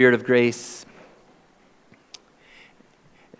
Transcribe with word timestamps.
Spirit 0.00 0.14
of 0.14 0.22
grace, 0.24 0.86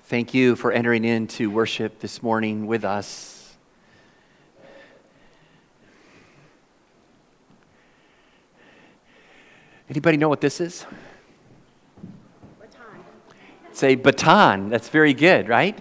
thank 0.03 0.35
you 0.35 0.57
for 0.57 0.73
entering 0.73 1.05
into 1.05 1.49
worship 1.51 2.01
this 2.01 2.21
morning 2.21 2.67
with 2.67 2.85
us. 2.85 3.57
Anybody 9.89 10.17
know 10.17 10.29
what 10.29 10.41
this 10.41 10.61
is? 10.61 10.85
Baton. 12.59 13.05
It's 13.71 13.83
a 13.85 13.95
baton. 13.95 14.69
That's 14.69 14.89
very 14.89 15.15
good, 15.15 15.49
right? 15.49 15.79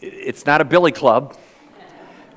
It's 0.00 0.46
not 0.46 0.60
a 0.60 0.64
billy 0.64 0.90
club. 0.90 1.36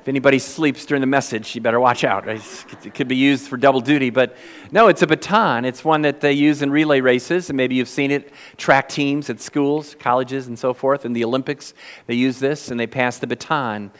If 0.04 0.08
anybody 0.08 0.38
sleeps 0.38 0.84
during 0.84 1.00
the 1.00 1.06
message, 1.06 1.54
you 1.54 1.62
better 1.62 1.80
watch 1.80 2.04
out. 2.04 2.28
It 2.28 2.92
could 2.92 3.08
be 3.08 3.16
used 3.16 3.48
for 3.48 3.56
double 3.56 3.80
duty, 3.80 4.10
but 4.10 4.36
no, 4.70 4.88
it's 4.88 5.00
a 5.00 5.06
baton. 5.06 5.64
It's 5.64 5.82
one 5.82 6.02
that 6.02 6.20
they 6.20 6.34
use 6.34 6.60
in 6.60 6.70
relay 6.70 7.00
races, 7.00 7.48
and 7.48 7.56
maybe 7.56 7.76
you've 7.76 7.88
seen 7.88 8.10
it 8.10 8.30
track 8.58 8.90
teams 8.90 9.30
at 9.30 9.40
schools, 9.40 9.96
colleges, 9.98 10.46
and 10.46 10.58
so 10.58 10.74
forth. 10.74 11.06
In 11.06 11.14
the 11.14 11.24
Olympics, 11.24 11.72
they 12.06 12.16
use 12.16 12.38
this 12.38 12.70
and 12.70 12.78
they 12.78 12.86
pass 12.86 13.16
the 13.16 13.26
baton. 13.26 13.90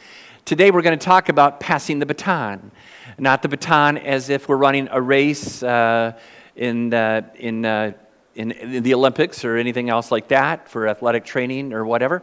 Today, 0.45 0.69
we're 0.69 0.83
going 0.83 0.95
to 0.95 1.03
talk 1.03 1.27
about 1.27 1.59
passing 1.59 1.97
the 1.97 2.05
baton, 2.05 2.69
not 3.17 3.41
the 3.41 3.49
baton 3.49 3.97
as 3.97 4.29
if 4.29 4.47
we're 4.47 4.57
running 4.57 4.87
a 4.91 5.01
race 5.01 5.63
uh, 5.63 6.11
in, 6.55 6.93
uh, 6.93 7.23
in, 7.33 7.65
uh, 7.65 7.93
in, 8.35 8.51
in 8.51 8.83
the 8.83 8.93
Olympics 8.93 9.43
or 9.43 9.57
anything 9.57 9.89
else 9.89 10.11
like 10.11 10.27
that 10.27 10.69
for 10.69 10.87
athletic 10.87 11.25
training 11.25 11.73
or 11.73 11.83
whatever 11.83 12.21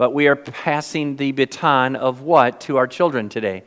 but 0.00 0.14
we 0.14 0.28
are 0.28 0.34
passing 0.34 1.16
the 1.16 1.30
baton 1.30 1.94
of 1.94 2.22
what 2.22 2.58
to 2.58 2.78
our 2.78 2.86
children 2.86 3.28
today? 3.28 3.62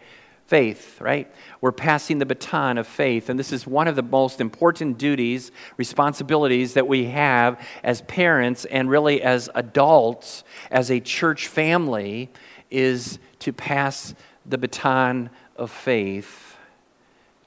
Faith, 0.48 1.00
right? 1.00 1.32
We're 1.62 1.72
passing 1.72 2.18
the 2.18 2.26
baton 2.26 2.80
of 2.80 2.88
faith. 2.88 3.30
And 3.30 3.38
this 3.38 3.52
is 3.52 3.68
one 3.68 3.88
of 3.88 3.96
the 3.96 4.02
most 4.02 4.42
important 4.42 4.98
duties, 4.98 5.52
responsibilities 5.78 6.74
that 6.74 6.88
we 6.88 7.06
have 7.06 7.64
as 7.84 8.02
parents 8.02 8.66
and 8.66 8.90
really 8.90 9.22
as 9.22 9.48
adults, 9.54 10.44
as 10.72 10.90
a 10.90 11.00
church 11.00 11.46
family, 11.46 12.32
is 12.72 13.20
to 13.38 13.54
pass 13.54 14.16
the 14.44 14.58
baton 14.58 15.30
of 15.56 15.70
faith 15.70 16.58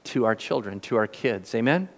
to 0.05 0.27
our 0.27 0.36
children, 0.36 0.78
to 0.78 0.94
our 0.94 1.08
kids. 1.08 1.56
Amen? 1.56 1.89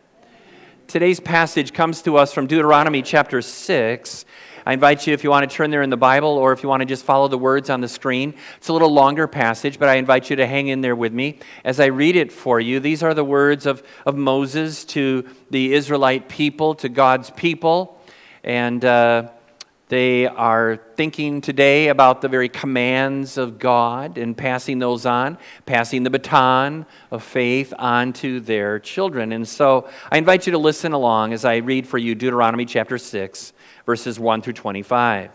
Today's 0.89 1.21
passage 1.21 1.75
comes 1.75 2.01
to 2.01 2.17
us 2.17 2.33
from 2.33 2.47
Deuteronomy 2.47 3.03
chapter 3.03 3.43
6. 3.43 4.25
I 4.65 4.73
invite 4.73 5.07
you, 5.07 5.13
if 5.13 5.23
you 5.23 5.29
want 5.29 5.49
to 5.49 5.55
turn 5.55 5.71
there 5.71 5.83
in 5.83 5.91
the 5.91 5.99
Bible 5.99 6.31
or 6.31 6.55
if 6.55 6.63
you 6.63 6.71
want 6.71 6.81
to 6.81 6.87
just 6.87 7.05
follow 7.05 7.29
the 7.29 7.37
words 7.37 7.69
on 7.69 7.83
the 7.83 7.89
screen. 7.89 8.33
It's 8.57 8.69
a 8.69 8.73
little 8.73 8.91
longer 8.91 9.27
passage, 9.27 9.79
but 9.79 9.91
I 9.91 9.97
invite 9.97 10.31
you 10.31 10.37
to 10.37 10.47
hang 10.47 10.69
in 10.69 10.81
there 10.81 10.97
with 10.97 11.13
me 11.13 11.41
as 11.63 11.79
I 11.79 11.87
read 11.87 12.17
it 12.17 12.33
for 12.33 12.59
you. 12.59 12.81
These 12.81 13.03
are 13.03 13.13
the 13.13 13.23
words 13.23 13.67
of, 13.67 13.83
of 14.07 14.17
Moses 14.17 14.87
to 14.87 15.29
the 15.51 15.75
Israelite 15.75 16.31
people, 16.31 16.75
to 16.77 16.89
God's 16.89 17.29
people. 17.33 18.01
And 18.43 18.83
uh, 18.83 19.29
they 19.89 20.27
are 20.27 20.79
thinking 20.97 21.41
today 21.41 21.89
about 21.89 22.21
the 22.21 22.29
very 22.29 22.49
commands 22.49 23.39
of 23.39 23.59
God 23.59 24.19
and 24.19 24.37
passing 24.37 24.79
those 24.79 25.07
on, 25.07 25.39
passing 25.65 26.03
the 26.03 26.11
baton 26.11 26.85
of 27.11 27.23
faith 27.23 27.73
on 27.79 28.13
to 28.15 28.41
their 28.41 28.79
children. 28.79 29.33
And 29.33 29.49
so 29.49 29.89
I 30.13 30.19
invite 30.19 30.47
you 30.47 30.53
to 30.53 30.59
listen 30.59 30.93
along 30.93 31.33
as 31.33 31.45
I 31.45 31.57
read 31.57 31.87
for 31.87 31.97
you 31.97 32.15
Deuteronomy 32.15 32.67
chapter 32.67 32.99
6, 32.99 33.53
verses 33.87 34.21
1 34.21 34.43
through 34.43 34.53
25. 34.53 35.31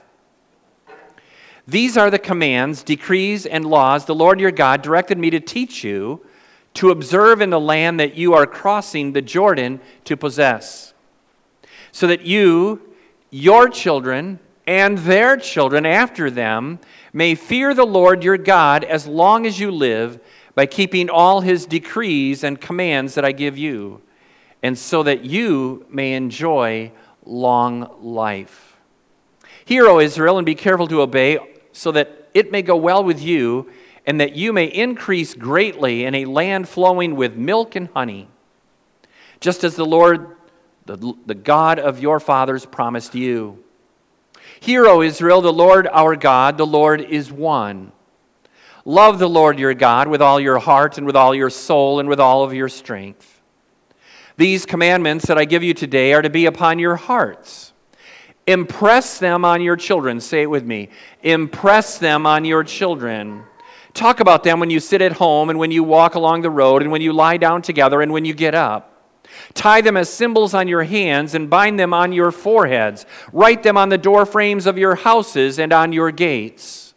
These 1.67 1.97
are 1.97 2.11
the 2.11 2.19
commands, 2.19 2.83
decrees, 2.83 3.45
and 3.45 3.65
laws 3.65 4.05
the 4.05 4.13
Lord 4.13 4.39
your 4.39 4.51
God 4.51 4.81
directed 4.81 5.17
me 5.17 5.29
to 5.31 5.39
teach 5.39 5.83
you 5.83 6.23
to 6.75 6.89
observe 6.89 7.41
in 7.41 7.49
the 7.49 7.59
land 7.59 7.99
that 7.99 8.15
you 8.15 8.33
are 8.33 8.45
crossing 8.45 9.13
the 9.13 9.21
Jordan 9.21 9.79
to 10.05 10.17
possess, 10.17 10.93
so 11.91 12.07
that 12.07 12.25
you, 12.25 12.92
your 13.33 13.67
children, 13.67 14.39
and 14.67 14.99
their 14.99 15.35
children 15.37 15.85
after 15.85 16.29
them 16.29 16.79
may 17.11 17.33
fear 17.33 17.73
the 17.73 17.85
Lord 17.85 18.23
your 18.23 18.37
God 18.37 18.83
as 18.83 19.07
long 19.07 19.47
as 19.47 19.59
you 19.59 19.71
live 19.71 20.19
by 20.53 20.67
keeping 20.67 21.09
all 21.09 21.41
his 21.41 21.65
decrees 21.65 22.43
and 22.43 22.61
commands 22.61 23.15
that 23.15 23.25
I 23.25 23.31
give 23.31 23.57
you, 23.57 24.01
and 24.61 24.77
so 24.77 25.01
that 25.03 25.25
you 25.25 25.85
may 25.89 26.13
enjoy 26.13 26.91
long 27.25 27.89
life. 28.01 28.77
Hear, 29.65 29.87
O 29.87 29.99
Israel, 29.99 30.37
and 30.37 30.45
be 30.45 30.55
careful 30.55 30.87
to 30.87 31.01
obey, 31.01 31.39
so 31.71 31.91
that 31.91 32.29
it 32.35 32.51
may 32.51 32.61
go 32.61 32.75
well 32.75 33.03
with 33.03 33.19
you, 33.19 33.69
and 34.05 34.21
that 34.21 34.35
you 34.35 34.53
may 34.53 34.65
increase 34.65 35.33
greatly 35.33 36.05
in 36.05 36.13
a 36.13 36.25
land 36.25 36.69
flowing 36.69 37.15
with 37.15 37.35
milk 37.35 37.75
and 37.75 37.89
honey, 37.95 38.27
just 39.39 39.63
as 39.63 39.75
the 39.75 39.85
Lord, 39.85 40.35
the, 40.85 41.13
the 41.25 41.35
God 41.35 41.79
of 41.79 41.99
your 41.99 42.19
fathers, 42.19 42.65
promised 42.65 43.15
you. 43.15 43.63
Hear, 44.59 44.85
O 44.85 45.01
Israel, 45.01 45.41
the 45.41 45.53
Lord 45.53 45.87
our 45.91 46.15
God, 46.15 46.57
the 46.57 46.65
Lord 46.65 47.01
is 47.01 47.31
one. 47.31 47.91
Love 48.85 49.19
the 49.19 49.29
Lord 49.29 49.59
your 49.59 49.73
God 49.73 50.07
with 50.07 50.21
all 50.21 50.39
your 50.39 50.59
heart 50.59 50.97
and 50.97 51.07
with 51.07 51.15
all 51.15 51.33
your 51.33 51.49
soul 51.49 51.99
and 51.99 52.09
with 52.09 52.19
all 52.19 52.43
of 52.43 52.53
your 52.53 52.69
strength. 52.69 53.41
These 54.35 54.65
commandments 54.65 55.25
that 55.25 55.37
I 55.37 55.45
give 55.45 55.63
you 55.63 55.73
today 55.73 56.13
are 56.13 56.21
to 56.21 56.29
be 56.29 56.45
upon 56.45 56.79
your 56.79 56.95
hearts. 56.95 57.71
Impress 58.45 59.19
them 59.19 59.45
on 59.45 59.61
your 59.61 59.77
children. 59.77 60.19
Say 60.19 60.41
it 60.41 60.49
with 60.49 60.65
me. 60.65 60.89
Impress 61.21 61.97
them 61.97 62.25
on 62.25 62.43
your 62.43 62.63
children. 62.63 63.43
Talk 63.93 64.19
about 64.19 64.43
them 64.43 64.59
when 64.59 64.69
you 64.69 64.79
sit 64.79 65.01
at 65.01 65.13
home 65.13 65.49
and 65.49 65.59
when 65.59 65.71
you 65.71 65.83
walk 65.83 66.15
along 66.15 66.41
the 66.41 66.49
road 66.49 66.81
and 66.81 66.91
when 66.91 67.01
you 67.01 67.13
lie 67.13 67.37
down 67.37 67.61
together 67.61 68.01
and 68.01 68.11
when 68.11 68.25
you 68.25 68.33
get 68.33 68.55
up. 68.55 68.92
Tie 69.53 69.81
them 69.81 69.97
as 69.97 70.11
symbols 70.11 70.53
on 70.53 70.67
your 70.67 70.83
hands 70.83 71.35
and 71.35 71.49
bind 71.49 71.79
them 71.79 71.93
on 71.93 72.13
your 72.13 72.31
foreheads. 72.31 73.05
Write 73.31 73.63
them 73.63 73.77
on 73.77 73.89
the 73.89 73.97
door 73.97 74.25
frames 74.25 74.65
of 74.65 74.77
your 74.77 74.95
houses 74.95 75.59
and 75.59 75.71
on 75.71 75.93
your 75.93 76.11
gates. 76.11 76.93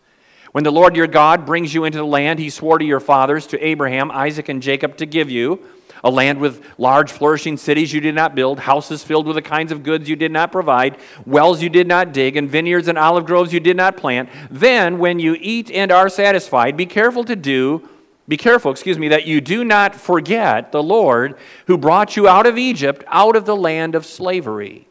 When 0.52 0.64
the 0.64 0.72
Lord 0.72 0.97
your 0.97 1.06
God 1.06 1.44
brings 1.44 1.74
you 1.74 1.84
into 1.84 1.98
the 1.98 2.06
land 2.06 2.38
he 2.38 2.48
swore 2.48 2.78
to 2.78 2.84
your 2.84 3.00
fathers, 3.00 3.47
to 3.48 3.62
Abraham, 3.62 4.10
Isaac, 4.10 4.48
and 4.48 4.62
Jacob, 4.62 4.97
to 4.97 5.06
give 5.06 5.30
you, 5.30 5.62
a 6.02 6.10
land 6.10 6.41
with 6.41 6.64
large, 6.78 7.10
flourishing 7.10 7.56
cities 7.56 7.92
you 7.92 8.00
did 8.00 8.14
not 8.14 8.34
build, 8.34 8.60
houses 8.60 9.03
filled 9.03 9.26
with 9.26 9.36
the 9.36 9.42
kinds 9.42 9.72
of 9.72 9.82
goods 9.82 10.08
you 10.08 10.16
did 10.16 10.32
not 10.32 10.53
provide, 10.53 10.98
wells 11.26 11.62
you 11.62 11.68
did 11.68 11.86
not 11.86 12.12
dig, 12.12 12.36
and 12.36 12.48
vineyards 12.48 12.88
and 12.88 12.97
olive 12.97 13.26
groves 13.26 13.53
you 13.53 13.60
did 13.60 13.76
not 13.76 13.97
plant. 13.97 14.28
Then, 14.50 14.98
when 14.98 15.18
you 15.18 15.36
eat 15.41 15.70
and 15.70 15.91
are 15.91 16.08
satisfied, 16.08 16.76
be 16.76 16.86
careful 16.86 17.24
to 17.24 17.36
do, 17.36 17.88
be 18.28 18.37
careful, 18.37 18.72
excuse 18.72 18.98
me, 18.98 19.09
that 19.09 19.26
you 19.26 19.41
do 19.41 19.62
not 19.62 19.94
forget 19.94 20.72
the 20.72 20.82
Lord 20.82 21.37
who 21.66 21.78
brought 21.78 22.16
you 22.16 22.26
out 22.26 22.47
of 22.47 22.59
Egypt, 22.59 23.04
out 23.06 23.37
of 23.37 23.44
the 23.44 23.56
land 23.56 23.94
of 23.94 24.04
slavery. 24.04 24.88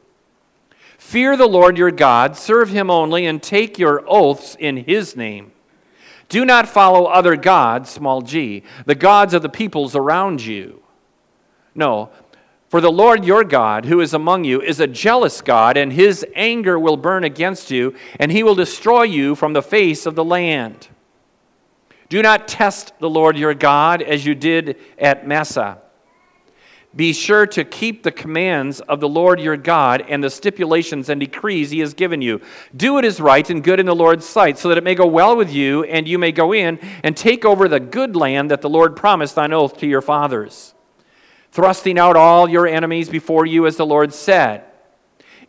Fear 0.98 1.36
the 1.36 1.48
Lord 1.48 1.78
your 1.78 1.92
God, 1.92 2.38
serve 2.38 2.70
him 2.70 2.90
only, 2.90 3.26
and 3.26 3.44
take 3.44 3.78
your 3.78 4.04
oaths 4.08 4.56
in 4.58 4.78
his 4.78 5.16
name. 5.16 5.52
Do 6.30 6.46
not 6.46 6.68
follow 6.68 7.06
other 7.06 7.36
gods, 7.36 7.90
small 7.90 8.22
g, 8.22 8.64
the 8.86 8.96
gods 8.96 9.34
of 9.34 9.42
the 9.42 9.50
peoples 9.50 9.96
around 9.96 10.44
you. 10.44 10.82
No. 11.76 12.10
For 12.70 12.82
the 12.82 12.92
Lord 12.92 13.26
your 13.26 13.44
God, 13.44 13.86
who 13.86 14.02
is 14.02 14.14
among 14.14 14.46
you, 14.46 14.62
is 14.62 14.80
a 14.80 14.88
jealous 14.88 15.42
God, 15.42 15.78
and 15.78 15.94
his 15.94 16.26
anger 16.36 16.80
will 16.80 16.98
burn 16.98 17.24
against 17.24 17.70
you, 17.70 17.96
and 18.20 18.32
he 18.32 18.44
will 18.44 18.56
destroy 18.56 19.04
you 19.04 19.36
from 19.36 19.54
the 19.54 19.62
face 19.62 20.06
of 20.06 20.16
the 20.16 20.26
land. 20.26 20.88
Do 22.10 22.22
not 22.22 22.48
test 22.48 22.94
the 23.00 23.10
Lord 23.10 23.38
your 23.38 23.54
God 23.54 24.02
as 24.02 24.26
you 24.26 24.36
did 24.36 24.78
at 24.98 25.28
Massah. 25.28 25.80
Be 26.96 27.12
sure 27.12 27.46
to 27.48 27.66
keep 27.66 28.04
the 28.04 28.12
commands 28.12 28.80
of 28.80 29.02
the 29.02 29.10
Lord 29.10 29.42
your 29.42 29.58
God 29.58 30.06
and 30.08 30.24
the 30.24 30.30
stipulations 30.30 31.10
and 31.10 31.20
decrees 31.20 31.72
he 31.72 31.80
has 31.80 31.94
given 31.94 32.22
you. 32.22 32.40
Do 32.76 32.94
what 32.94 33.04
is 33.04 33.20
right 33.20 33.50
and 33.50 33.62
good 33.62 33.82
in 33.82 33.86
the 33.86 33.96
Lord's 33.96 34.26
sight, 34.26 34.58
so 34.58 34.70
that 34.70 34.78
it 34.78 34.84
may 34.84 34.96
go 34.96 35.06
well 35.06 35.36
with 35.36 35.52
you, 35.52 35.84
and 35.84 36.08
you 36.08 36.18
may 36.18 36.32
go 36.32 36.54
in 36.54 36.80
and 37.04 37.18
take 37.18 37.44
over 37.44 37.68
the 37.68 37.82
good 37.82 38.16
land 38.16 38.50
that 38.50 38.62
the 38.62 38.70
Lord 38.70 38.96
promised 38.96 39.38
on 39.38 39.52
oath 39.52 39.78
to 39.80 39.88
your 39.88 40.02
fathers 40.02 40.76
thrusting 41.56 41.98
out 41.98 42.18
all 42.18 42.50
your 42.50 42.68
enemies 42.68 43.08
before 43.08 43.46
you, 43.46 43.66
as 43.66 43.78
the 43.78 43.86
Lord 43.86 44.14
said. 44.14 44.66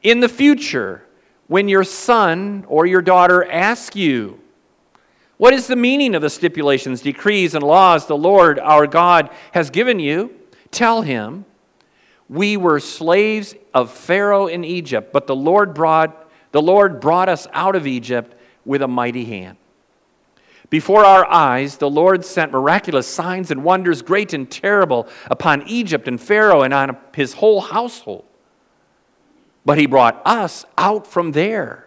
In 0.05 0.21
the 0.21 0.28
future, 0.28 1.05
when 1.49 1.69
your 1.69 1.82
son 1.82 2.64
or 2.69 2.87
your 2.87 3.02
daughter 3.02 3.44
asks 3.44 3.97
you, 3.97 4.41
What 5.38 5.53
is 5.53 5.67
the 5.67 5.77
meaning 5.77 6.15
of 6.15 6.23
the 6.23 6.31
stipulations, 6.31 7.03
decrees, 7.03 7.55
and 7.55 7.62
laws 7.62 8.06
the 8.06 8.17
Lord 8.17 8.59
our 8.59 8.87
God 8.87 9.31
has 9.53 9.71
given 9.71 9.99
you? 9.99 10.35
Tell 10.71 11.03
him, 11.03 11.44
We 12.29 12.56
were 12.56 12.81
slaves 12.81 13.55
of 13.75 13.91
Pharaoh 13.91 14.47
in 14.47 14.65
Egypt, 14.65 15.12
but 15.12 15.27
the 15.27 15.37
Lord 15.37 15.75
brought, 15.75 16.31
the 16.53 16.62
Lord 16.62 17.00
brought 17.00 17.29
us 17.29 17.47
out 17.53 17.77
of 17.77 17.87
Egypt 17.87 18.35
with 18.65 18.81
a 18.81 18.88
mighty 18.88 19.27
hand. 19.27 19.59
Before 20.71 21.05
our 21.05 21.25
eyes, 21.31 21.77
the 21.77 21.91
Lord 21.91 22.25
sent 22.25 22.50
miraculous 22.50 23.06
signs 23.06 23.50
and 23.50 23.62
wonders, 23.62 24.03
great 24.03 24.33
and 24.33 24.50
terrible, 24.50 25.06
upon 25.31 25.62
Egypt 25.69 26.09
and 26.09 26.21
Pharaoh 26.21 26.62
and 26.62 26.75
on 26.75 26.97
his 27.15 27.35
whole 27.35 27.61
household. 27.61 28.25
But 29.65 29.79
he 29.79 29.87
brought 29.87 30.21
us 30.25 30.65
out 30.77 31.06
from 31.06 31.33
there 31.33 31.86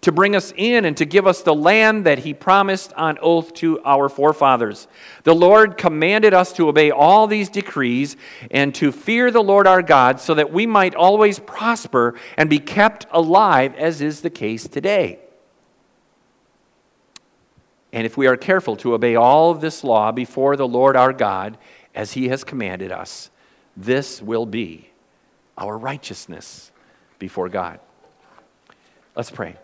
to 0.00 0.12
bring 0.12 0.36
us 0.36 0.52
in 0.56 0.84
and 0.84 0.96
to 0.96 1.04
give 1.04 1.26
us 1.26 1.42
the 1.42 1.54
land 1.54 2.06
that 2.06 2.20
he 2.20 2.32
promised 2.32 2.92
on 2.92 3.18
oath 3.20 3.52
to 3.54 3.80
our 3.84 4.08
forefathers. 4.08 4.86
The 5.24 5.34
Lord 5.34 5.76
commanded 5.76 6.32
us 6.32 6.52
to 6.54 6.68
obey 6.68 6.90
all 6.90 7.26
these 7.26 7.48
decrees 7.48 8.16
and 8.50 8.74
to 8.76 8.92
fear 8.92 9.30
the 9.30 9.42
Lord 9.42 9.66
our 9.66 9.82
God 9.82 10.20
so 10.20 10.34
that 10.34 10.52
we 10.52 10.66
might 10.66 10.94
always 10.94 11.40
prosper 11.40 12.14
and 12.36 12.48
be 12.48 12.60
kept 12.60 13.06
alive, 13.10 13.74
as 13.74 14.00
is 14.00 14.20
the 14.20 14.30
case 14.30 14.68
today. 14.68 15.18
And 17.92 18.06
if 18.06 18.16
we 18.16 18.26
are 18.26 18.36
careful 18.36 18.76
to 18.76 18.94
obey 18.94 19.16
all 19.16 19.50
of 19.50 19.60
this 19.60 19.82
law 19.82 20.12
before 20.12 20.56
the 20.56 20.68
Lord 20.68 20.96
our 20.96 21.12
God, 21.12 21.58
as 21.94 22.12
he 22.12 22.28
has 22.28 22.44
commanded 22.44 22.92
us, 22.92 23.30
this 23.76 24.22
will 24.22 24.46
be 24.46 24.90
our 25.56 25.76
righteousness 25.76 26.70
before 27.18 27.48
God. 27.48 27.80
Let's 29.16 29.30
pray. 29.30 29.56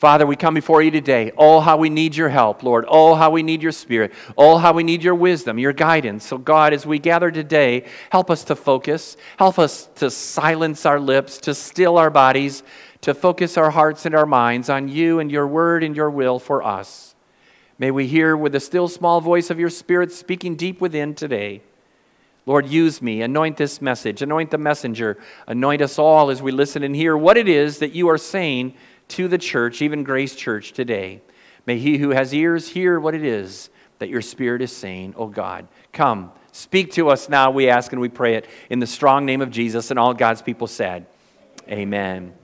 Father, 0.00 0.26
we 0.26 0.34
come 0.34 0.54
before 0.54 0.80
you 0.80 0.90
today. 0.90 1.30
Oh, 1.36 1.60
how 1.60 1.76
we 1.76 1.90
need 1.90 2.16
your 2.16 2.30
help, 2.30 2.62
Lord. 2.62 2.86
Oh, 2.88 3.14
how 3.14 3.28
we 3.28 3.42
need 3.42 3.62
your 3.62 3.70
spirit. 3.70 4.14
Oh, 4.34 4.56
how 4.56 4.72
we 4.72 4.82
need 4.82 5.02
your 5.02 5.14
wisdom, 5.14 5.58
your 5.58 5.74
guidance. 5.74 6.26
So, 6.26 6.38
God, 6.38 6.72
as 6.72 6.86
we 6.86 6.98
gather 6.98 7.30
today, 7.30 7.84
help 8.08 8.30
us 8.30 8.42
to 8.44 8.56
focus. 8.56 9.18
Help 9.36 9.58
us 9.58 9.90
to 9.96 10.10
silence 10.10 10.86
our 10.86 10.98
lips, 10.98 11.36
to 11.40 11.54
still 11.54 11.98
our 11.98 12.08
bodies, 12.08 12.62
to 13.02 13.12
focus 13.12 13.58
our 13.58 13.70
hearts 13.70 14.06
and 14.06 14.14
our 14.14 14.24
minds 14.24 14.70
on 14.70 14.88
you 14.88 15.20
and 15.20 15.30
your 15.30 15.46
word 15.46 15.84
and 15.84 15.94
your 15.94 16.08
will 16.08 16.38
for 16.38 16.62
us. 16.62 17.14
May 17.78 17.90
we 17.90 18.06
hear 18.06 18.34
with 18.34 18.52
the 18.52 18.60
still 18.60 18.88
small 18.88 19.20
voice 19.20 19.50
of 19.50 19.60
your 19.60 19.68
spirit 19.68 20.12
speaking 20.12 20.56
deep 20.56 20.80
within 20.80 21.14
today. 21.14 21.60
Lord, 22.46 22.66
use 22.66 23.02
me. 23.02 23.20
Anoint 23.20 23.58
this 23.58 23.82
message. 23.82 24.22
Anoint 24.22 24.50
the 24.50 24.56
messenger. 24.56 25.18
Anoint 25.46 25.82
us 25.82 25.98
all 25.98 26.30
as 26.30 26.40
we 26.40 26.52
listen 26.52 26.82
and 26.82 26.96
hear 26.96 27.14
what 27.18 27.36
it 27.36 27.48
is 27.48 27.80
that 27.80 27.92
you 27.92 28.08
are 28.08 28.16
saying 28.16 28.74
to 29.10 29.28
the 29.28 29.38
church, 29.38 29.82
even 29.82 30.04
Grace 30.04 30.34
Church 30.34 30.72
today. 30.72 31.20
May 31.66 31.78
he 31.78 31.98
who 31.98 32.10
has 32.10 32.32
ears 32.34 32.68
hear 32.68 32.98
what 32.98 33.14
it 33.14 33.24
is 33.24 33.70
that 33.98 34.08
your 34.08 34.22
Spirit 34.22 34.62
is 34.62 34.74
saying, 34.74 35.14
O 35.16 35.26
God, 35.26 35.68
come, 35.92 36.32
speak 36.52 36.92
to 36.92 37.10
us 37.10 37.28
now, 37.28 37.50
we 37.50 37.68
ask 37.68 37.92
and 37.92 38.00
we 38.00 38.08
pray 38.08 38.34
it 38.34 38.46
in 38.70 38.80
the 38.80 38.86
strong 38.86 39.26
name 39.26 39.42
of 39.42 39.50
Jesus. 39.50 39.90
And 39.90 39.98
all 39.98 40.14
God's 40.14 40.42
people 40.42 40.66
said, 40.66 41.06
Amen. 41.68 42.34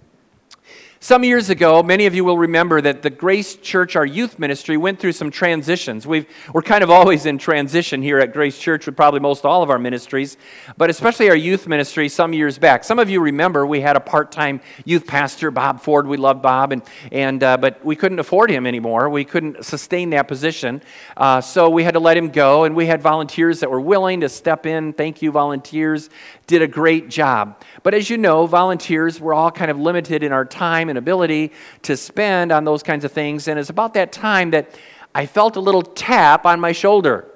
Some 0.98 1.24
years 1.24 1.50
ago, 1.50 1.82
many 1.82 2.06
of 2.06 2.14
you 2.14 2.24
will 2.24 2.38
remember 2.38 2.80
that 2.80 3.02
the 3.02 3.10
Grace 3.10 3.56
Church, 3.56 3.96
our 3.96 4.06
youth 4.06 4.38
ministry, 4.38 4.78
went 4.78 4.98
through 4.98 5.12
some 5.12 5.30
transitions. 5.30 6.06
we 6.06 6.26
are 6.54 6.62
kind 6.62 6.82
of 6.82 6.88
always 6.88 7.26
in 7.26 7.36
transition 7.36 8.00
here 8.00 8.18
at 8.18 8.32
Grace 8.32 8.58
Church 8.58 8.86
with 8.86 8.96
probably 8.96 9.20
most 9.20 9.44
all 9.44 9.62
of 9.62 9.68
our 9.68 9.78
ministries, 9.78 10.38
but 10.78 10.88
especially 10.88 11.28
our 11.28 11.36
youth 11.36 11.66
ministry 11.66 12.08
some 12.08 12.32
years 12.32 12.56
back. 12.58 12.82
Some 12.82 12.98
of 12.98 13.10
you 13.10 13.20
remember 13.20 13.66
we 13.66 13.82
had 13.82 13.94
a 13.96 14.00
part 14.00 14.32
time 14.32 14.62
youth 14.86 15.06
pastor, 15.06 15.50
Bob 15.50 15.82
Ford. 15.82 16.06
We 16.06 16.16
loved 16.16 16.40
Bob, 16.40 16.72
and, 16.72 16.82
and, 17.12 17.42
uh, 17.42 17.58
but 17.58 17.84
we 17.84 17.94
couldn't 17.94 18.18
afford 18.18 18.50
him 18.50 18.66
anymore. 18.66 19.10
We 19.10 19.26
couldn't 19.26 19.66
sustain 19.66 20.08
that 20.10 20.28
position. 20.28 20.80
Uh, 21.14 21.42
so 21.42 21.68
we 21.68 21.84
had 21.84 21.92
to 21.92 22.00
let 22.00 22.16
him 22.16 22.30
go, 22.30 22.64
and 22.64 22.74
we 22.74 22.86
had 22.86 23.02
volunteers 23.02 23.60
that 23.60 23.70
were 23.70 23.82
willing 23.82 24.22
to 24.22 24.30
step 24.30 24.64
in. 24.64 24.94
Thank 24.94 25.20
you, 25.20 25.30
volunteers. 25.30 26.08
Did 26.46 26.62
a 26.62 26.68
great 26.68 27.08
job. 27.08 27.62
But 27.82 27.94
as 27.94 28.08
you 28.08 28.16
know, 28.16 28.46
volunteers 28.46 29.20
were 29.20 29.34
all 29.34 29.50
kind 29.50 29.70
of 29.70 29.78
limited 29.80 30.22
in 30.22 30.32
our 30.32 30.44
time 30.44 30.88
and 30.88 30.96
ability 30.96 31.52
to 31.82 31.96
spend 31.96 32.52
on 32.52 32.64
those 32.64 32.82
kinds 32.82 33.04
of 33.04 33.12
things. 33.12 33.48
And 33.48 33.58
it's 33.58 33.70
about 33.70 33.94
that 33.94 34.12
time 34.12 34.52
that 34.52 34.78
I 35.14 35.26
felt 35.26 35.56
a 35.56 35.60
little 35.60 35.82
tap 35.82 36.46
on 36.46 36.60
my 36.60 36.72
shoulder. 36.72 37.28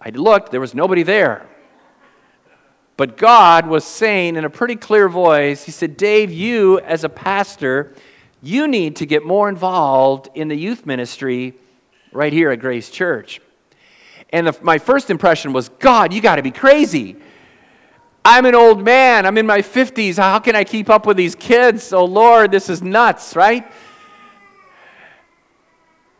I 0.00 0.10
looked, 0.10 0.50
there 0.50 0.60
was 0.60 0.74
nobody 0.74 1.02
there. 1.02 1.46
But 2.96 3.16
God 3.16 3.66
was 3.66 3.84
saying 3.84 4.36
in 4.36 4.44
a 4.44 4.50
pretty 4.50 4.76
clear 4.76 5.08
voice, 5.08 5.64
He 5.64 5.72
said, 5.72 5.96
Dave, 5.96 6.30
you 6.30 6.78
as 6.80 7.02
a 7.02 7.08
pastor, 7.08 7.94
you 8.42 8.68
need 8.68 8.96
to 8.96 9.06
get 9.06 9.24
more 9.24 9.48
involved 9.48 10.28
in 10.34 10.48
the 10.48 10.54
youth 10.54 10.84
ministry 10.84 11.54
right 12.12 12.32
here 12.32 12.50
at 12.50 12.60
Grace 12.60 12.90
Church. 12.90 13.40
And 14.34 14.48
the, 14.48 14.58
my 14.62 14.78
first 14.78 15.10
impression 15.10 15.52
was, 15.52 15.68
God, 15.68 16.12
you 16.12 16.20
got 16.20 16.36
to 16.36 16.42
be 16.42 16.50
crazy. 16.50 17.14
I'm 18.24 18.46
an 18.46 18.56
old 18.56 18.84
man. 18.84 19.26
I'm 19.26 19.38
in 19.38 19.46
my 19.46 19.62
50s. 19.62 20.16
How 20.16 20.40
can 20.40 20.56
I 20.56 20.64
keep 20.64 20.90
up 20.90 21.06
with 21.06 21.16
these 21.16 21.36
kids? 21.36 21.92
Oh, 21.92 22.04
Lord, 22.04 22.50
this 22.50 22.68
is 22.68 22.82
nuts, 22.82 23.36
right? 23.36 23.64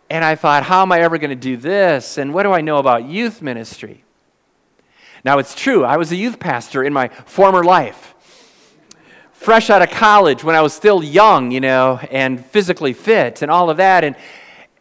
And 0.08 0.24
I 0.24 0.36
thought, 0.36 0.62
how 0.62 0.82
am 0.82 0.92
I 0.92 1.00
ever 1.00 1.18
going 1.18 1.30
to 1.30 1.34
do 1.34 1.56
this? 1.56 2.16
And 2.16 2.32
what 2.32 2.44
do 2.44 2.52
I 2.52 2.60
know 2.60 2.76
about 2.76 3.04
youth 3.04 3.42
ministry? 3.42 4.04
Now, 5.24 5.38
it's 5.40 5.56
true, 5.56 5.84
I 5.84 5.96
was 5.96 6.12
a 6.12 6.16
youth 6.16 6.38
pastor 6.38 6.84
in 6.84 6.92
my 6.92 7.08
former 7.08 7.64
life. 7.64 8.14
Fresh 9.32 9.70
out 9.70 9.82
of 9.82 9.90
college 9.90 10.44
when 10.44 10.54
I 10.54 10.60
was 10.60 10.72
still 10.72 11.02
young, 11.02 11.50
you 11.50 11.60
know, 11.60 11.98
and 12.12 12.46
physically 12.46 12.92
fit 12.92 13.42
and 13.42 13.50
all 13.50 13.70
of 13.70 13.78
that. 13.78 14.04
And, 14.04 14.14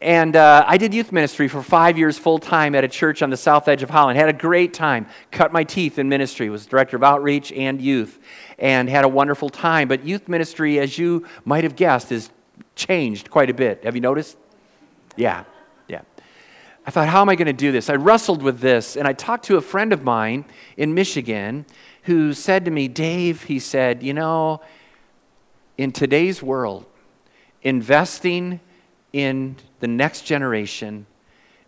and 0.04 0.36
uh, 0.36 0.66
I 0.68 0.78
did 0.78 0.94
youth 0.94 1.14
ministry 1.14 1.48
for 1.48 1.64
five 1.64 1.98
years 1.98 2.18
full 2.18 2.38
time 2.38 2.76
at 2.76 2.84
a 2.84 2.90
church 2.90 3.22
on 3.22 3.30
the 3.30 3.38
south 3.38 3.70
edge 3.70 3.84
of 3.84 3.90
Holland. 3.90 4.20
Had 4.20 4.28
a 4.28 4.34
great 4.34 4.74
time. 4.74 5.08
Cut 5.32 5.54
my 5.54 5.64
teeth 5.64 5.98
in 5.98 6.10
ministry. 6.10 6.50
Was 6.50 6.66
director 6.66 6.98
of 6.98 7.04
outreach 7.04 7.54
and 7.54 7.82
youth, 7.82 8.20
and 8.60 8.90
had 8.90 9.06
a 9.06 9.08
wonderful 9.08 9.50
time. 9.50 9.88
But 9.88 10.06
youth 10.06 10.28
ministry, 10.28 10.80
as 10.80 10.98
you 10.98 11.26
might 11.46 11.64
have 11.64 11.78
guessed, 11.78 12.10
has 12.10 12.30
changed 12.76 13.32
quite 13.32 13.50
a 13.50 13.54
bit. 13.54 13.86
Have 13.86 13.96
you 13.96 14.02
noticed? 14.02 14.38
Yeah, 15.16 15.46
yeah. 15.88 16.02
I 16.86 16.92
thought, 16.92 17.08
how 17.08 17.22
am 17.22 17.30
I 17.30 17.36
going 17.36 17.48
to 17.48 17.54
do 17.54 17.72
this? 17.72 17.90
I 17.90 17.96
wrestled 17.96 18.44
with 18.44 18.60
this, 18.60 18.98
and 18.98 19.08
I 19.08 19.14
talked 19.14 19.46
to 19.46 19.56
a 19.56 19.62
friend 19.62 19.94
of 19.94 20.04
mine 20.04 20.44
in 20.76 20.94
Michigan 20.94 21.66
who 22.04 22.34
said 22.34 22.66
to 22.66 22.72
me, 22.72 22.90
Dave, 22.90 23.44
he 23.44 23.58
said, 23.58 24.04
you 24.04 24.14
know, 24.14 24.60
in 25.78 25.94
today's 25.94 26.44
world, 26.44 26.86
investing 27.62 28.60
in 29.14 29.56
the 29.80 29.88
next 29.88 30.24
generation 30.24 31.06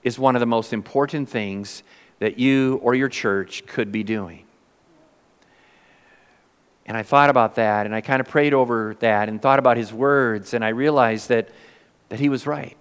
is 0.03 0.19
one 0.19 0.35
of 0.35 0.39
the 0.39 0.45
most 0.45 0.73
important 0.73 1.29
things 1.29 1.83
that 2.19 2.39
you 2.39 2.79
or 2.83 2.95
your 2.95 3.09
church 3.09 3.65
could 3.67 3.91
be 3.91 4.03
doing. 4.03 4.45
And 6.87 6.95
I 6.95 7.03
thought 7.03 7.29
about 7.29 7.55
that 7.55 7.85
and 7.85 7.95
I 7.95 8.01
kind 8.01 8.19
of 8.19 8.27
prayed 8.27 8.53
over 8.53 8.95
that 8.99 9.29
and 9.29 9.41
thought 9.41 9.59
about 9.59 9.77
his 9.77 9.93
words 9.93 10.53
and 10.53 10.63
I 10.63 10.69
realized 10.69 11.29
that, 11.29 11.49
that 12.09 12.19
he 12.19 12.29
was 12.29 12.45
right. 12.45 12.77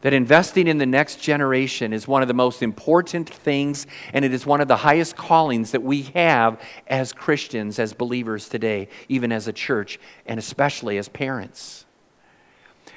That 0.00 0.12
investing 0.12 0.66
in 0.66 0.78
the 0.78 0.86
next 0.86 1.20
generation 1.20 1.92
is 1.92 2.06
one 2.06 2.20
of 2.20 2.28
the 2.28 2.34
most 2.34 2.62
important 2.62 3.30
things 3.30 3.86
and 4.12 4.24
it 4.24 4.34
is 4.34 4.44
one 4.44 4.60
of 4.60 4.68
the 4.68 4.76
highest 4.76 5.16
callings 5.16 5.70
that 5.70 5.82
we 5.82 6.02
have 6.14 6.60
as 6.86 7.12
Christians, 7.12 7.78
as 7.78 7.94
believers 7.94 8.48
today, 8.48 8.88
even 9.08 9.32
as 9.32 9.48
a 9.48 9.52
church, 9.52 9.98
and 10.26 10.38
especially 10.38 10.98
as 10.98 11.08
parents. 11.08 11.86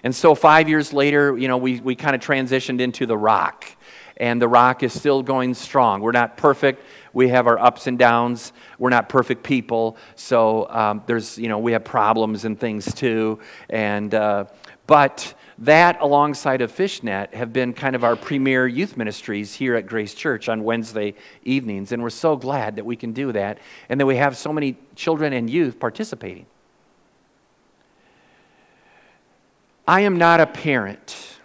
And 0.03 0.15
so 0.15 0.35
five 0.35 0.69
years 0.69 0.94
later, 0.94 1.38
you 1.38 1.47
know, 1.47 1.57
we, 1.57 1.79
we 1.79 1.95
kind 1.95 2.15
of 2.15 2.21
transitioned 2.21 2.79
into 2.79 3.05
the 3.05 3.17
rock. 3.17 3.65
And 4.19 4.41
the 4.41 4.47
rock 4.47 4.81
is 4.81 4.94
still 4.94 5.21
going 5.21 5.53
strong. 5.53 6.01
We're 6.01 6.11
not 6.11 6.38
perfect. 6.38 6.83
We 7.13 7.29
have 7.29 7.45
our 7.45 7.59
ups 7.59 7.85
and 7.85 7.99
downs. 7.99 8.51
We're 8.79 8.89
not 8.89 9.09
perfect 9.09 9.44
people. 9.44 9.97
So 10.15 10.67
um, 10.69 11.03
there's, 11.05 11.38
you 11.38 11.49
know, 11.49 11.59
we 11.59 11.71
have 11.73 11.83
problems 11.83 12.43
and 12.43 12.60
things 12.60 12.91
too. 12.93 13.39
And, 13.69 14.13
uh, 14.15 14.45
but 14.88 15.36
that, 15.60 16.01
alongside 16.01 16.62
of 16.62 16.72
Fishnet, 16.72 17.33
have 17.33 17.53
been 17.53 17.74
kind 17.74 17.95
of 17.95 18.03
our 18.03 18.15
premier 18.15 18.67
youth 18.67 18.98
ministries 18.98 19.53
here 19.53 19.75
at 19.75 19.86
Grace 19.86 20.13
Church 20.13 20.50
on 20.50 20.63
Wednesday 20.63 21.13
evenings. 21.43 21.91
And 21.91 22.01
we're 22.01 22.10
so 22.10 22.36
glad 22.36 22.75
that 22.77 22.86
we 22.86 22.95
can 22.95 23.13
do 23.13 23.31
that 23.33 23.60
and 23.89 24.00
that 24.00 24.05
we 24.05 24.15
have 24.15 24.36
so 24.36 24.51
many 24.51 24.77
children 24.95 25.33
and 25.33 25.50
youth 25.50 25.79
participating. 25.79 26.45
I 29.88 30.01
am 30.01 30.17
not 30.17 30.41
a 30.41 30.46
parent. 30.46 31.38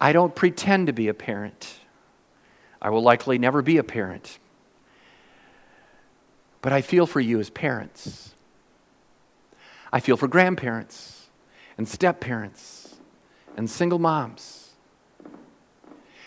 I 0.00 0.12
don't 0.12 0.34
pretend 0.34 0.88
to 0.88 0.92
be 0.92 1.08
a 1.08 1.14
parent. 1.14 1.78
I 2.82 2.90
will 2.90 3.02
likely 3.02 3.38
never 3.38 3.62
be 3.62 3.78
a 3.78 3.84
parent. 3.84 4.38
But 6.60 6.72
I 6.72 6.82
feel 6.82 7.06
for 7.06 7.20
you 7.20 7.38
as 7.38 7.50
parents. 7.50 8.34
I 9.92 10.00
feel 10.00 10.16
for 10.16 10.26
grandparents 10.26 11.28
and 11.76 11.88
step 11.88 12.20
parents 12.20 12.96
and 13.56 13.70
single 13.70 13.98
moms. 13.98 14.70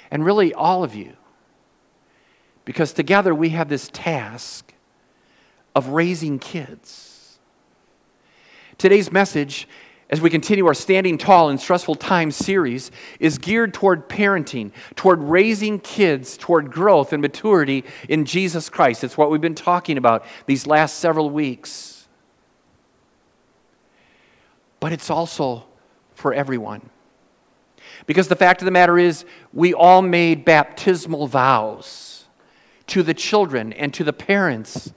And 0.09 0.25
really, 0.25 0.53
all 0.53 0.83
of 0.83 0.95
you. 0.95 1.15
Because 2.63 2.93
together 2.93 3.35
we 3.35 3.49
have 3.49 3.69
this 3.69 3.89
task 3.91 4.73
of 5.75 5.87
raising 5.89 6.39
kids. 6.39 7.39
Today's 8.77 9.11
message 9.11 9.67
as 10.11 10.19
we 10.19 10.29
continue 10.29 10.67
our 10.67 10.73
Standing 10.73 11.17
Tall 11.17 11.49
in 11.49 11.57
Stressful 11.57 11.95
Times 11.95 12.35
series, 12.35 12.91
is 13.21 13.37
geared 13.37 13.73
toward 13.73 14.09
parenting, 14.09 14.71
toward 14.95 15.23
raising 15.23 15.79
kids, 15.79 16.35
toward 16.35 16.69
growth 16.69 17.13
and 17.13 17.21
maturity 17.21 17.85
in 18.09 18.25
Jesus 18.25 18.69
Christ. 18.69 19.05
It's 19.05 19.17
what 19.17 19.31
we've 19.31 19.39
been 19.39 19.55
talking 19.55 19.97
about 19.97 20.25
these 20.47 20.67
last 20.67 20.97
several 20.97 21.29
weeks. 21.29 22.09
But 24.81 24.91
it's 24.91 25.09
also 25.09 25.63
for 26.13 26.33
everyone. 26.33 26.89
Because 28.05 28.27
the 28.27 28.35
fact 28.35 28.61
of 28.61 28.65
the 28.65 28.71
matter 28.71 28.99
is, 28.99 29.23
we 29.53 29.73
all 29.73 30.01
made 30.01 30.43
baptismal 30.43 31.27
vows 31.27 32.25
to 32.87 33.01
the 33.01 33.13
children 33.13 33.71
and 33.71 33.93
to 33.93 34.03
the 34.03 34.11
parents 34.11 34.91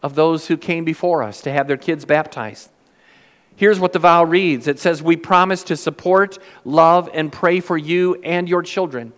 of 0.00 0.14
those 0.14 0.46
who 0.46 0.56
came 0.56 0.84
before 0.84 1.24
us 1.24 1.40
to 1.42 1.50
have 1.50 1.66
their 1.66 1.76
kids 1.76 2.04
baptized. 2.04 2.70
Here's 3.60 3.78
what 3.78 3.92
the 3.92 3.98
vow 3.98 4.24
reads 4.24 4.66
it 4.68 4.78
says, 4.78 5.02
We 5.02 5.16
promise 5.16 5.64
to 5.64 5.76
support, 5.76 6.38
love, 6.64 7.10
and 7.12 7.30
pray 7.30 7.60
for 7.60 7.76
you 7.76 8.14
and 8.22 8.48
your 8.48 8.62
children. 8.62 9.12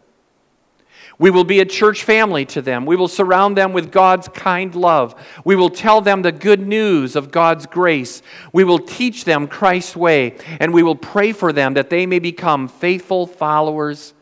We 1.17 1.31
will 1.31 1.45
be 1.45 1.61
a 1.61 1.65
church 1.65 2.03
family 2.03 2.45
to 2.47 2.61
them. 2.61 2.85
We 2.85 2.97
will 2.97 3.07
surround 3.07 3.57
them 3.57 3.73
with 3.73 3.93
God's 3.93 4.27
kind 4.27 4.75
love. 4.75 5.15
We 5.45 5.55
will 5.55 5.71
tell 5.71 6.01
them 6.01 6.23
the 6.23 6.33
good 6.33 6.59
news 6.59 7.15
of 7.15 7.31
God's 7.31 7.67
grace. 7.67 8.21
We 8.53 8.65
will 8.65 8.81
teach 8.81 9.25
them 9.25 9.47
Christ's 9.47 9.95
way, 9.95 10.37
and 10.59 10.75
we 10.75 10.83
will 10.83 10.97
pray 10.97 11.31
for 11.31 11.53
them 11.53 11.75
that 11.75 11.89
they 11.89 12.05
may 12.05 12.19
become 12.19 12.67
faithful 12.67 13.29
followers 13.29 14.13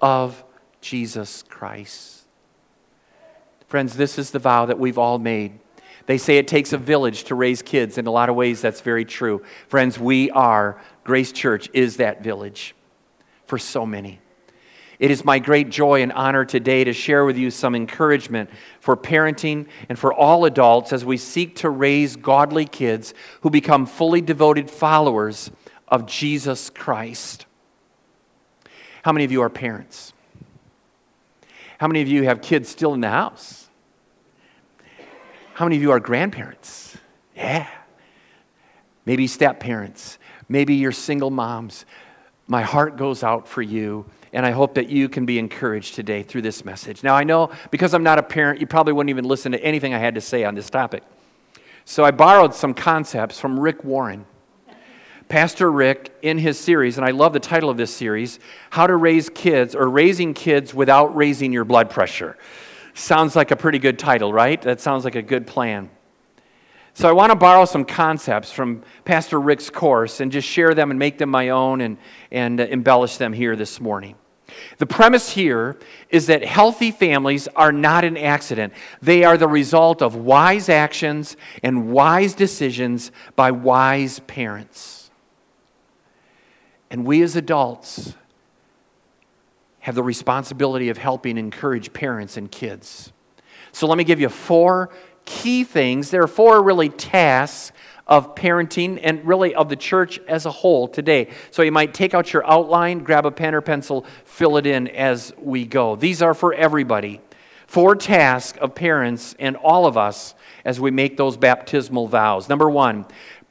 of 0.00 0.42
Jesus 0.80 1.44
Christ. 1.44 2.24
Friends, 3.68 3.96
this 3.96 4.18
is 4.18 4.32
the 4.32 4.40
vow 4.40 4.66
that 4.66 4.80
we've 4.80 4.98
all 4.98 5.20
made. 5.20 5.60
They 6.06 6.18
say 6.18 6.36
it 6.36 6.48
takes 6.48 6.72
a 6.72 6.78
village 6.78 7.24
to 7.24 7.34
raise 7.34 7.62
kids. 7.62 7.96
In 7.96 8.06
a 8.06 8.10
lot 8.10 8.28
of 8.28 8.36
ways, 8.36 8.60
that's 8.60 8.80
very 8.80 9.04
true. 9.04 9.42
Friends, 9.68 9.98
we 9.98 10.30
are, 10.30 10.80
Grace 11.02 11.32
Church 11.32 11.70
is 11.72 11.96
that 11.96 12.22
village 12.22 12.74
for 13.46 13.58
so 13.58 13.86
many. 13.86 14.20
It 14.98 15.10
is 15.10 15.24
my 15.24 15.38
great 15.38 15.70
joy 15.70 16.02
and 16.02 16.12
honor 16.12 16.44
today 16.44 16.84
to 16.84 16.92
share 16.92 17.24
with 17.24 17.36
you 17.36 17.50
some 17.50 17.74
encouragement 17.74 18.50
for 18.80 18.96
parenting 18.96 19.66
and 19.88 19.98
for 19.98 20.12
all 20.12 20.44
adults 20.44 20.92
as 20.92 21.04
we 21.04 21.16
seek 21.16 21.56
to 21.56 21.70
raise 21.70 22.16
godly 22.16 22.64
kids 22.64 23.12
who 23.40 23.50
become 23.50 23.86
fully 23.86 24.20
devoted 24.20 24.70
followers 24.70 25.50
of 25.88 26.06
Jesus 26.06 26.70
Christ. 26.70 27.46
How 29.02 29.12
many 29.12 29.24
of 29.24 29.32
you 29.32 29.42
are 29.42 29.50
parents? 29.50 30.12
How 31.78 31.88
many 31.88 32.00
of 32.00 32.08
you 32.08 32.22
have 32.24 32.40
kids 32.40 32.68
still 32.68 32.94
in 32.94 33.00
the 33.00 33.10
house? 33.10 33.63
How 35.54 35.64
many 35.64 35.76
of 35.76 35.82
you 35.82 35.92
are 35.92 36.00
grandparents? 36.00 36.96
Yeah. 37.36 37.68
Maybe 39.06 39.28
step 39.28 39.60
parents. 39.60 40.18
Maybe 40.48 40.74
you're 40.74 40.90
single 40.90 41.30
moms. 41.30 41.86
My 42.48 42.62
heart 42.62 42.96
goes 42.96 43.22
out 43.22 43.46
for 43.46 43.62
you, 43.62 44.04
and 44.32 44.44
I 44.44 44.50
hope 44.50 44.74
that 44.74 44.88
you 44.88 45.08
can 45.08 45.24
be 45.24 45.38
encouraged 45.38 45.94
today 45.94 46.24
through 46.24 46.42
this 46.42 46.64
message. 46.64 47.04
Now, 47.04 47.14
I 47.14 47.22
know 47.22 47.52
because 47.70 47.94
I'm 47.94 48.02
not 48.02 48.18
a 48.18 48.22
parent, 48.22 48.60
you 48.60 48.66
probably 48.66 48.92
wouldn't 48.92 49.10
even 49.10 49.26
listen 49.26 49.52
to 49.52 49.62
anything 49.62 49.94
I 49.94 49.98
had 49.98 50.16
to 50.16 50.20
say 50.20 50.42
on 50.42 50.56
this 50.56 50.68
topic. 50.68 51.04
So 51.84 52.04
I 52.04 52.10
borrowed 52.10 52.52
some 52.52 52.74
concepts 52.74 53.38
from 53.38 53.60
Rick 53.60 53.84
Warren. 53.84 54.26
Pastor 55.28 55.70
Rick, 55.70 56.12
in 56.22 56.36
his 56.38 56.58
series, 56.58 56.98
and 56.98 57.06
I 57.06 57.12
love 57.12 57.32
the 57.32 57.40
title 57.40 57.70
of 57.70 57.76
this 57.76 57.94
series, 57.94 58.40
How 58.70 58.88
to 58.88 58.96
Raise 58.96 59.30
Kids 59.30 59.76
or 59.76 59.88
Raising 59.88 60.34
Kids 60.34 60.74
Without 60.74 61.14
Raising 61.16 61.52
Your 61.52 61.64
Blood 61.64 61.90
Pressure. 61.90 62.36
Sounds 62.94 63.34
like 63.34 63.50
a 63.50 63.56
pretty 63.56 63.80
good 63.80 63.98
title, 63.98 64.32
right? 64.32 64.60
That 64.62 64.80
sounds 64.80 65.04
like 65.04 65.16
a 65.16 65.22
good 65.22 65.46
plan. 65.46 65.90
So 66.94 67.08
I 67.08 67.12
want 67.12 67.30
to 67.30 67.36
borrow 67.36 67.64
some 67.64 67.84
concepts 67.84 68.52
from 68.52 68.84
Pastor 69.04 69.40
Rick's 69.40 69.68
course 69.68 70.20
and 70.20 70.30
just 70.30 70.46
share 70.46 70.74
them 70.74 70.90
and 70.90 70.98
make 70.98 71.18
them 71.18 71.28
my 71.28 71.48
own 71.48 71.80
and, 71.80 71.98
and 72.30 72.60
uh, 72.60 72.64
embellish 72.64 73.16
them 73.16 73.32
here 73.32 73.56
this 73.56 73.80
morning. 73.80 74.14
The 74.78 74.86
premise 74.86 75.30
here 75.30 75.76
is 76.08 76.26
that 76.26 76.44
healthy 76.44 76.92
families 76.92 77.48
are 77.56 77.72
not 77.72 78.04
an 78.04 78.16
accident. 78.16 78.72
They 79.02 79.24
are 79.24 79.36
the 79.36 79.48
result 79.48 80.02
of 80.02 80.14
wise 80.14 80.68
actions 80.68 81.36
and 81.64 81.90
wise 81.90 82.34
decisions 82.34 83.10
by 83.34 83.50
wise 83.50 84.20
parents. 84.20 85.10
And 86.90 87.04
we 87.04 87.22
as 87.22 87.34
adults 87.34 88.14
have 89.84 89.94
the 89.94 90.02
responsibility 90.02 90.88
of 90.88 90.96
helping 90.96 91.36
encourage 91.36 91.92
parents 91.92 92.38
and 92.38 92.50
kids. 92.50 93.12
So 93.70 93.86
let 93.86 93.98
me 93.98 94.04
give 94.04 94.18
you 94.18 94.30
four 94.30 94.88
key 95.26 95.62
things. 95.62 96.10
There 96.10 96.22
are 96.22 96.26
four 96.26 96.62
really 96.62 96.88
tasks 96.88 97.70
of 98.06 98.34
parenting 98.34 98.98
and 99.02 99.22
really 99.26 99.54
of 99.54 99.68
the 99.68 99.76
church 99.76 100.18
as 100.26 100.46
a 100.46 100.50
whole 100.50 100.88
today. 100.88 101.28
So 101.50 101.60
you 101.60 101.70
might 101.70 101.92
take 101.92 102.14
out 102.14 102.32
your 102.32 102.50
outline, 102.50 103.00
grab 103.00 103.26
a 103.26 103.30
pen 103.30 103.54
or 103.54 103.60
pencil, 103.60 104.06
fill 104.24 104.56
it 104.56 104.64
in 104.64 104.88
as 104.88 105.34
we 105.36 105.66
go. 105.66 105.96
These 105.96 106.22
are 106.22 106.32
for 106.32 106.54
everybody. 106.54 107.20
Four 107.66 107.94
tasks 107.94 108.56
of 108.62 108.74
parents 108.74 109.36
and 109.38 109.54
all 109.54 109.84
of 109.84 109.98
us 109.98 110.34
as 110.64 110.80
we 110.80 110.92
make 110.92 111.18
those 111.18 111.36
baptismal 111.36 112.08
vows. 112.08 112.48
Number 112.48 112.70
one, 112.70 113.04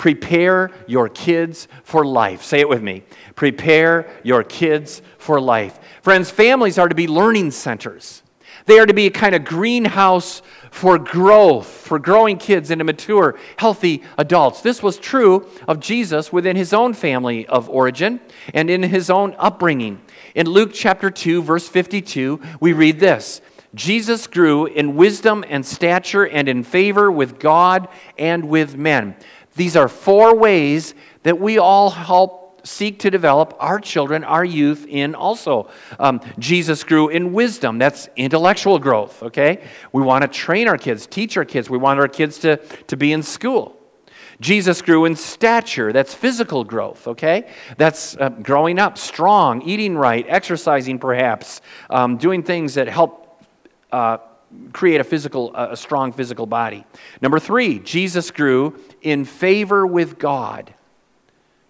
prepare 0.03 0.69
your 0.85 1.07
kids 1.07 1.69
for 1.85 2.05
life. 2.05 2.43
Say 2.43 2.59
it 2.59 2.67
with 2.67 2.83
me. 2.83 3.03
Prepare 3.35 4.05
your 4.21 4.43
kids 4.43 5.01
for 5.17 5.39
life. 5.39 5.79
Friends, 6.01 6.29
families 6.29 6.77
are 6.77 6.89
to 6.89 6.93
be 6.93 7.07
learning 7.07 7.51
centers. 7.51 8.21
They 8.65 8.79
are 8.79 8.85
to 8.85 8.93
be 8.93 9.05
a 9.05 9.11
kind 9.11 9.33
of 9.33 9.45
greenhouse 9.45 10.41
for 10.71 10.99
growth, 10.99 11.67
for 11.67 11.99
growing 11.99 12.37
kids 12.37 12.69
into 12.69 12.83
mature, 12.83 13.39
healthy 13.55 14.03
adults. 14.17 14.59
This 14.59 14.83
was 14.83 14.97
true 14.97 15.47
of 15.69 15.79
Jesus 15.79 16.33
within 16.33 16.57
his 16.57 16.73
own 16.73 16.93
family 16.93 17.47
of 17.47 17.69
origin 17.69 18.19
and 18.53 18.69
in 18.69 18.83
his 18.83 19.09
own 19.09 19.33
upbringing. 19.39 20.01
In 20.35 20.47
Luke 20.47 20.71
chapter 20.73 21.11
2, 21.11 21.41
verse 21.43 21.69
52, 21.69 22.41
we 22.59 22.73
read 22.73 22.99
this 22.99 23.39
Jesus 23.73 24.27
grew 24.27 24.65
in 24.65 24.95
wisdom 24.95 25.43
and 25.47 25.65
stature 25.65 26.27
and 26.27 26.47
in 26.47 26.63
favor 26.63 27.11
with 27.11 27.39
God 27.39 27.87
and 28.17 28.49
with 28.49 28.75
men. 28.75 29.15
These 29.55 29.75
are 29.75 29.87
four 29.87 30.35
ways 30.35 30.95
that 31.23 31.39
we 31.39 31.57
all 31.57 31.89
help 31.89 32.43
seek 32.65 32.99
to 32.99 33.11
develop 33.11 33.55
our 33.59 33.79
children, 33.79 34.23
our 34.23 34.45
youth 34.45 34.85
in 34.87 35.15
also. 35.15 35.69
Um, 35.99 36.21
Jesus 36.39 36.83
grew 36.83 37.09
in 37.09 37.33
wisdom. 37.33 37.77
That's 37.77 38.07
intellectual 38.15 38.79
growth, 38.79 39.21
okay? 39.21 39.63
We 39.91 40.01
want 40.01 40.21
to 40.21 40.27
train 40.27 40.67
our 40.67 40.77
kids, 40.77 41.05
teach 41.05 41.35
our 41.35 41.45
kids. 41.45 41.69
We 41.69 41.77
want 41.77 41.99
our 41.99 42.07
kids 42.07 42.39
to, 42.39 42.57
to 42.87 42.97
be 42.97 43.11
in 43.11 43.21
school. 43.21 43.77
Jesus 44.39 44.81
grew 44.81 45.05
in 45.05 45.15
stature. 45.15 45.93
That's 45.93 46.13
physical 46.13 46.63
growth, 46.63 47.07
okay? 47.07 47.51
That's 47.77 48.15
uh, 48.17 48.29
growing 48.29 48.79
up 48.79 48.97
strong, 48.97 49.61
eating 49.61 49.97
right, 49.97 50.25
exercising 50.27 50.99
perhaps, 50.99 51.61
um, 51.89 52.17
doing 52.17 52.43
things 52.43 52.73
that 52.75 52.87
help 52.87 53.43
uh, 53.91 54.17
create 54.73 54.99
a 54.99 55.03
physical, 55.03 55.55
a 55.55 55.77
strong 55.77 56.11
physical 56.11 56.45
body. 56.45 56.85
Number 57.21 57.39
three, 57.39 57.79
Jesus 57.79 58.31
grew 58.31 58.79
in 59.01 59.25
favor 59.25 59.85
with 59.85 60.17
God. 60.17 60.73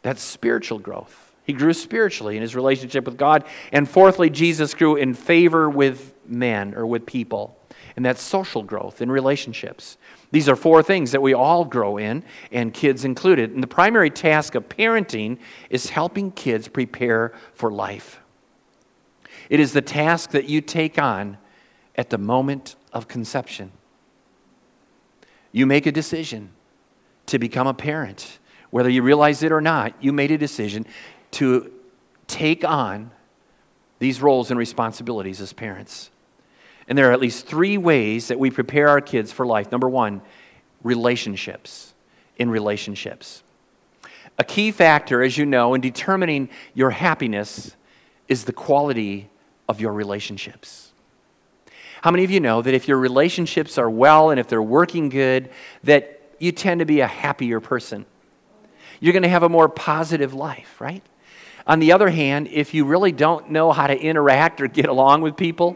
That's 0.02 0.22
spiritual 0.22 0.80
growth. 0.80 1.32
He 1.46 1.54
grew 1.54 1.74
spiritually 1.74 2.36
in 2.38 2.42
his 2.42 2.56
relationship 2.56 3.06
with 3.06 3.18
God. 3.18 3.44
And 3.72 3.90
fourthly, 3.90 4.30
Jesus 4.30 4.74
grew 4.74 4.96
in 4.96 5.14
favor 5.14 5.70
with 5.70 6.14
men 6.26 6.74
or 6.76 6.86
with 6.86 7.06
people. 7.06 7.58
And 7.96 8.06
that's 8.06 8.22
social 8.22 8.64
growth 8.64 9.02
in 9.02 9.12
relationships. 9.12 9.98
These 10.32 10.50
are 10.50 10.56
four 10.56 10.82
things 10.82 11.12
that 11.12 11.22
we 11.22 11.34
all 11.34 11.64
grow 11.64 11.98
in, 11.98 12.24
and 12.52 12.74
kids 12.74 13.06
included. 13.06 13.52
And 13.52 13.62
the 13.62 13.68
primary 13.68 14.10
task 14.10 14.56
of 14.56 14.68
parenting 14.68 15.38
is 15.70 15.90
helping 15.90 16.32
kids 16.32 16.68
prepare 16.68 17.34
for 17.54 17.72
life. 17.72 18.20
It 19.50 19.60
is 19.60 19.74
the 19.74 19.82
task 19.82 20.32
that 20.32 20.50
you 20.50 20.62
take 20.62 20.98
on 20.98 21.38
at 21.96 22.10
the 22.10 22.18
moment 22.18 22.76
of 22.92 23.08
conception. 23.08 23.72
You 25.52 25.66
make 25.66 25.86
a 25.86 25.92
decision 25.92 26.52
to 27.28 27.40
become 27.40 27.68
a 27.68 27.74
parent 27.74 28.40
whether 28.74 28.90
you 28.90 29.04
realize 29.04 29.44
it 29.44 29.52
or 29.52 29.62
not, 29.62 29.94
you 30.02 30.12
made 30.12 30.32
a 30.32 30.38
decision 30.40 30.88
to 31.30 31.72
take 32.26 32.66
on 32.66 33.12
these 34.00 34.20
roles 34.20 34.50
and 34.50 34.58
responsibilities 34.58 35.40
as 35.40 35.54
parents. 35.54 36.10
And 36.88 36.98
there 36.98 37.08
are 37.12 37.12
at 37.12 37.20
least 37.20 37.46
three 37.46 37.78
ways 37.78 38.30
that 38.30 38.40
we 38.40 38.50
prepare 38.50 38.90
our 38.90 39.00
kids 39.00 39.32
for 39.32 39.46
life. 39.46 39.72
Number 39.72 39.88
one, 39.88 40.24
relationships. 40.82 41.94
In 42.38 42.50
relationships. 42.50 43.44
A 44.40 44.44
key 44.44 44.72
factor, 44.72 45.22
as 45.22 45.38
you 45.38 45.46
know, 45.46 45.76
in 45.76 45.82
determining 45.82 46.50
your 46.74 46.90
happiness 46.90 47.76
is 48.28 48.46
the 48.46 48.54
quality 48.54 49.30
of 49.70 49.80
your 49.80 49.94
relationships. 49.94 50.93
How 52.04 52.12
many 52.12 52.24
of 52.24 52.32
you 52.32 52.40
know 52.40 52.62
that 52.62 52.74
if 52.74 52.88
your 52.88 52.98
relationships 52.98 53.78
are 53.78 53.90
well 53.90 54.30
and 54.30 54.40
if 54.40 54.48
they're 54.48 54.62
working 54.62 55.10
good, 55.10 55.50
that 55.84 56.22
you 56.38 56.52
tend 56.52 56.80
to 56.80 56.86
be 56.86 57.00
a 57.00 57.08
happier 57.08 57.60
person? 57.60 58.06
you're 59.04 59.12
going 59.12 59.24
to 59.24 59.30
have 59.30 59.44
a 59.44 59.50
more 59.50 59.68
positive 59.68 60.34
life, 60.34 60.80
right? 60.80 61.04
On 61.68 61.80
the 61.80 61.92
other 61.92 62.10
hand, 62.10 62.48
if 62.48 62.74
you 62.74 62.86
really 62.86 63.12
don't 63.12 63.52
know 63.52 63.74
how 63.74 63.86
to 63.86 64.00
interact 64.00 64.62
or 64.62 64.68
get 64.68 64.86
along 64.86 65.22
with 65.22 65.36
people, 65.36 65.76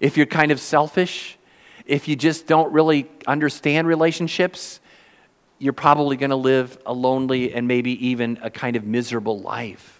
if 0.00 0.16
you're 0.16 0.26
kind 0.26 0.50
of 0.50 0.58
selfish, 0.58 1.38
if 1.86 2.08
you 2.08 2.16
just 2.16 2.48
don't 2.48 2.72
really 2.72 3.08
understand 3.28 3.86
relationships, 3.86 4.80
you're 5.60 5.72
probably 5.72 6.16
going 6.16 6.30
to 6.30 6.36
live 6.36 6.76
a 6.84 6.92
lonely 6.92 7.54
and 7.54 7.68
maybe 7.68 8.08
even 8.08 8.40
a 8.42 8.50
kind 8.50 8.74
of 8.74 8.84
miserable 8.84 9.38
life. 9.40 9.97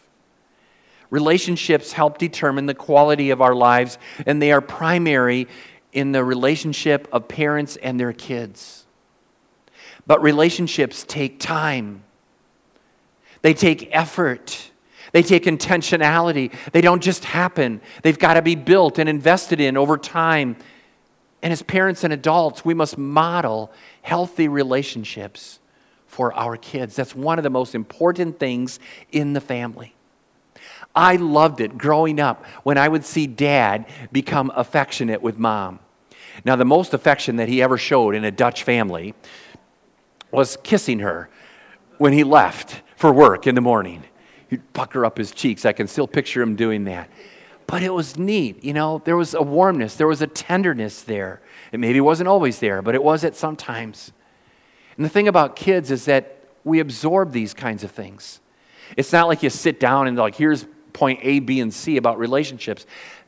Relationships 1.11 1.93
help 1.93 2.19
determine 2.19 2.67
the 2.67 2.75
quality 2.75 3.31
of 3.31 3.41
our 3.41 3.55
lives, 3.55 3.99
and 4.27 4.43
they 4.43 4.53
are 4.53 4.61
primary 4.61 5.49
in 5.93 6.13
the 6.13 6.23
relationship 6.23 7.09
of 7.13 7.29
parents 7.29 7.77
and 7.77 7.99
their 7.99 8.13
kids. 8.13 8.85
But 10.07 10.23
relationships 10.23 11.05
take 11.07 11.41
time. 11.41 12.05
They 13.43 13.55
take 13.55 13.89
effort. 13.93 14.71
They 15.13 15.23
take 15.23 15.45
intentionality. 15.45 16.55
They 16.73 16.81
don't 16.81 17.03
just 17.03 17.25
happen. 17.25 17.81
They've 18.03 18.19
got 18.19 18.35
to 18.35 18.43
be 18.43 18.55
built 18.55 18.99
and 18.99 19.09
invested 19.09 19.61
in 19.61 19.77
over 19.77 19.97
time. 19.97 20.57
And 21.43 21.53
as 21.53 21.63
parents 21.63 22.05
and 22.05 22.13
adults, 22.13 22.65
we 22.65 22.75
must 22.75 22.99
model 22.99 23.73
healthy 24.03 24.49
relationships 24.49 25.61
for 26.07 26.35
our 26.35 26.57
kids. 26.57 26.97
That's 26.97 27.15
one 27.15 27.39
of 27.39 27.45
the 27.45 27.51
most 27.51 27.75
important 27.75 28.39
things 28.39 28.81
in 29.13 29.35
the 29.35 29.41
family. 29.41 29.95
I 30.95 31.17
loved 31.17 31.61
it 31.61 31.79
growing 31.79 32.19
up 32.19 32.45
when 32.65 32.79
I 32.79 32.89
would 32.89 33.05
see 33.05 33.27
dad 33.27 33.87
become 34.11 34.51
affectionate 34.55 35.23
with 35.23 35.39
mom. 35.39 35.79
Now, 36.45 36.57
the 36.57 36.65
most 36.65 36.95
affection 36.95 37.37
that 37.37 37.49
he 37.49 37.63
ever 37.63 37.79
showed 37.79 38.15
in 38.15 38.25
a 38.25 38.31
Dutch 38.31 38.63
family 38.63 39.15
was 40.31 40.57
kissing 40.63 41.01
her 41.01 41.29
when 41.99 42.13
he 42.13 42.25
left 42.25 42.83
for 42.97 43.13
work 43.13 43.47
in 43.47 43.55
the 43.55 43.61
morning. 43.61 44.05
He'd 44.49 44.73
pucker 44.73 45.05
up 45.05 45.19
his 45.19 45.31
cheeks. 45.31 45.65
I 45.65 45.73
can 45.73 45.89
still 45.89 46.07
picture 46.07 46.43
him 46.43 46.57
doing 46.57 46.85
that. 46.85 47.11
But 47.67 47.83
it 47.83 47.93
was 47.93 48.17
neat, 48.17 48.65
you 48.65 48.73
know, 48.73 49.03
there 49.05 49.17
was 49.17 49.35
a 49.35 49.43
warmness, 49.43 49.95
there 49.97 50.07
was 50.07 50.23
a 50.23 50.27
tenderness 50.27 51.03
there. 51.03 51.43
It 51.71 51.79
maybe 51.79 52.01
wasn't 52.01 52.29
always 52.29 52.61
there, 52.61 52.81
but 52.81 52.95
it 52.95 53.03
was 53.03 53.25
at 53.25 53.37
some 53.37 53.57
times. 53.57 54.11
And 54.97 55.05
the 55.05 55.11
thing 55.11 55.29
about 55.29 55.55
kids 55.55 55.91
is 55.91 56.07
that 56.07 56.45
we 56.65 56.81
absorb 56.81 57.33
these 57.33 57.53
kinds 57.53 57.85
of 57.85 57.91
things. 57.91 58.41
It's 58.97 59.13
not 59.13 59.29
like 59.29 59.43
you 59.43 59.51
sit 59.51 59.79
down 59.79 60.09
and 60.09 60.17
like, 60.17 60.35
here's 60.35 60.65
point 60.99 61.21
A, 61.23 61.39
B, 61.39 61.61
and 61.61 61.73
C 61.73 61.97
about 61.97 62.19
relationships. 62.19 62.85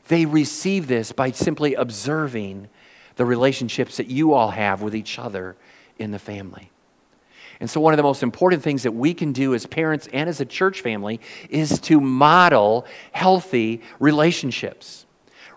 They 0.07 0.25
receive 0.25 0.87
this 0.87 1.11
by 1.11 1.31
simply 1.31 1.73
observing 1.73 2.67
the 3.15 3.25
relationships 3.25 3.97
that 3.97 4.07
you 4.07 4.33
all 4.33 4.51
have 4.51 4.81
with 4.81 4.95
each 4.95 5.17
other 5.17 5.55
in 5.97 6.11
the 6.11 6.19
family. 6.19 6.69
And 7.61 7.69
so, 7.69 7.79
one 7.79 7.93
of 7.93 7.97
the 7.97 8.03
most 8.03 8.23
important 8.23 8.63
things 8.63 8.83
that 8.83 8.91
we 8.91 9.13
can 9.13 9.31
do 9.31 9.53
as 9.53 9.65
parents 9.65 10.09
and 10.11 10.27
as 10.27 10.41
a 10.41 10.45
church 10.45 10.81
family 10.81 11.21
is 11.49 11.79
to 11.81 12.01
model 12.01 12.85
healthy 13.11 13.81
relationships. 13.99 15.05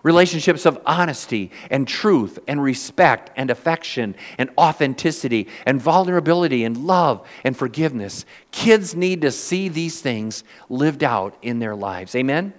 Relationships 0.05 0.67
of 0.67 0.79
honesty 0.85 1.49
and 1.71 1.87
truth 1.87 2.37
and 2.47 2.61
respect 2.61 3.31
and 3.35 3.49
affection 3.49 4.13
and 4.37 4.51
authenticity 4.55 5.47
and 5.65 5.81
vulnerability 5.81 6.63
and 6.63 6.77
love 6.77 7.27
and 7.43 7.57
forgiveness. 7.57 8.23
Kids 8.51 8.93
need 8.93 9.21
to 9.21 9.31
see 9.31 9.67
these 9.67 10.01
things 10.01 10.43
lived 10.69 11.03
out 11.03 11.35
in 11.41 11.57
their 11.57 11.75
lives. 11.75 12.13
Amen? 12.13 12.53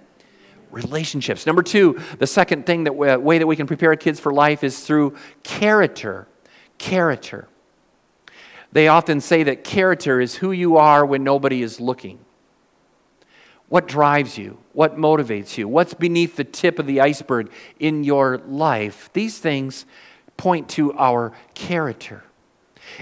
Relationships. 0.71 1.45
Number 1.45 1.63
two, 1.63 2.01
the 2.19 2.27
second 2.27 2.65
thing 2.65 2.83
that 2.83 2.93
way 2.93 3.37
that 3.37 3.47
we 3.47 3.55
can 3.55 3.65
prepare 3.65 3.95
kids 3.95 4.19
for 4.19 4.33
life 4.33 4.61
is 4.61 4.81
through 4.85 5.15
character. 5.43 6.27
Character. 6.77 7.47
They 8.73 8.89
often 8.89 9.21
say 9.21 9.43
that 9.43 9.63
character 9.63 10.19
is 10.19 10.35
who 10.35 10.51
you 10.51 10.75
are 10.75 11.05
when 11.05 11.23
nobody 11.23 11.61
is 11.61 11.79
looking. 11.79 12.19
What 13.69 13.87
drives 13.87 14.37
you? 14.37 14.57
What 14.73 14.97
motivates 14.97 15.57
you? 15.57 15.67
What's 15.67 15.93
beneath 15.93 16.37
the 16.37 16.43
tip 16.43 16.79
of 16.79 16.87
the 16.87 17.01
iceberg 17.01 17.51
in 17.79 18.03
your 18.03 18.37
life? 18.47 19.09
These 19.13 19.39
things 19.39 19.85
point 20.37 20.69
to 20.69 20.93
our 20.93 21.33
character. 21.53 22.23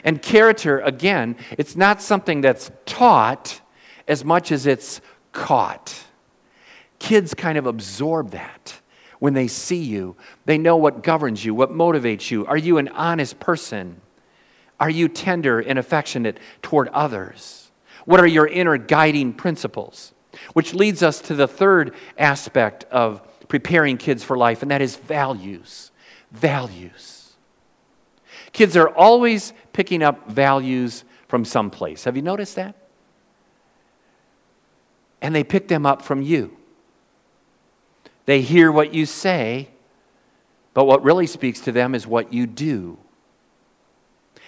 And 0.04 0.22
character, 0.22 0.80
again, 0.80 1.36
it's 1.58 1.76
not 1.76 2.02
something 2.02 2.42
that's 2.42 2.72
taught 2.86 3.62
as 4.08 4.26
much 4.26 4.52
as 4.52 4.66
it's 4.66 5.02
caught. 5.32 6.04
Kids 6.98 7.36
kind 7.36 7.58
of 7.58 7.68
absorb 7.68 8.32
that 8.32 8.82
when 9.20 9.34
they 9.34 9.48
see 9.48 9.84
you. 9.84 10.16
They 10.46 10.58
know 10.58 10.78
what 10.78 11.04
governs 11.04 11.46
you, 11.46 11.54
what 11.54 11.72
motivates 11.72 12.32
you. 12.32 12.46
Are 12.48 12.58
you 12.58 12.80
an 12.80 12.88
honest 12.88 13.40
person? 13.40 14.02
Are 14.80 14.90
you 14.90 15.08
tender 15.08 15.60
and 15.60 15.78
affectionate 15.78 16.40
toward 16.64 16.88
others? 16.88 17.72
What 18.06 18.20
are 18.20 18.28
your 18.28 18.48
inner 18.48 18.78
guiding 18.78 19.34
principles? 19.34 20.14
Which 20.54 20.74
leads 20.74 21.04
us 21.04 21.22
to 21.22 21.36
the 21.36 21.48
third 21.48 21.94
aspect 22.18 22.84
of 22.86 23.22
preparing 23.48 23.98
kids 23.98 24.24
for 24.24 24.38
life, 24.38 24.62
and 24.62 24.72
that 24.72 24.82
is 24.82 24.96
values. 24.96 25.92
Values. 26.32 27.34
Kids 28.52 28.78
are 28.78 28.90
always 28.90 29.54
picking 29.74 30.02
up 30.02 30.30
values 30.30 31.04
from 31.28 31.46
someplace. 31.46 32.04
Have 32.06 32.16
you 32.16 32.22
noticed 32.22 32.56
that? 32.56 32.76
And 35.22 35.34
they 35.36 35.44
pick 35.44 35.68
them 35.68 35.86
up 35.86 36.02
from 36.02 36.22
you. 36.22 36.56
They 38.26 38.42
hear 38.42 38.72
what 38.72 38.94
you 38.94 39.06
say, 39.06 39.70
but 40.74 40.86
what 40.86 41.04
really 41.04 41.28
speaks 41.28 41.60
to 41.62 41.72
them 41.72 41.96
is 41.96 42.08
what 42.08 42.34
you 42.34 42.48
do 42.48 42.98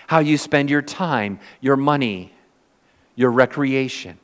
how 0.08 0.20
you 0.20 0.38
spend 0.38 0.70
your 0.70 0.82
time, 0.82 1.40
your 1.62 1.76
money, 1.76 2.34
your 3.16 3.30
recreation. 3.30 4.18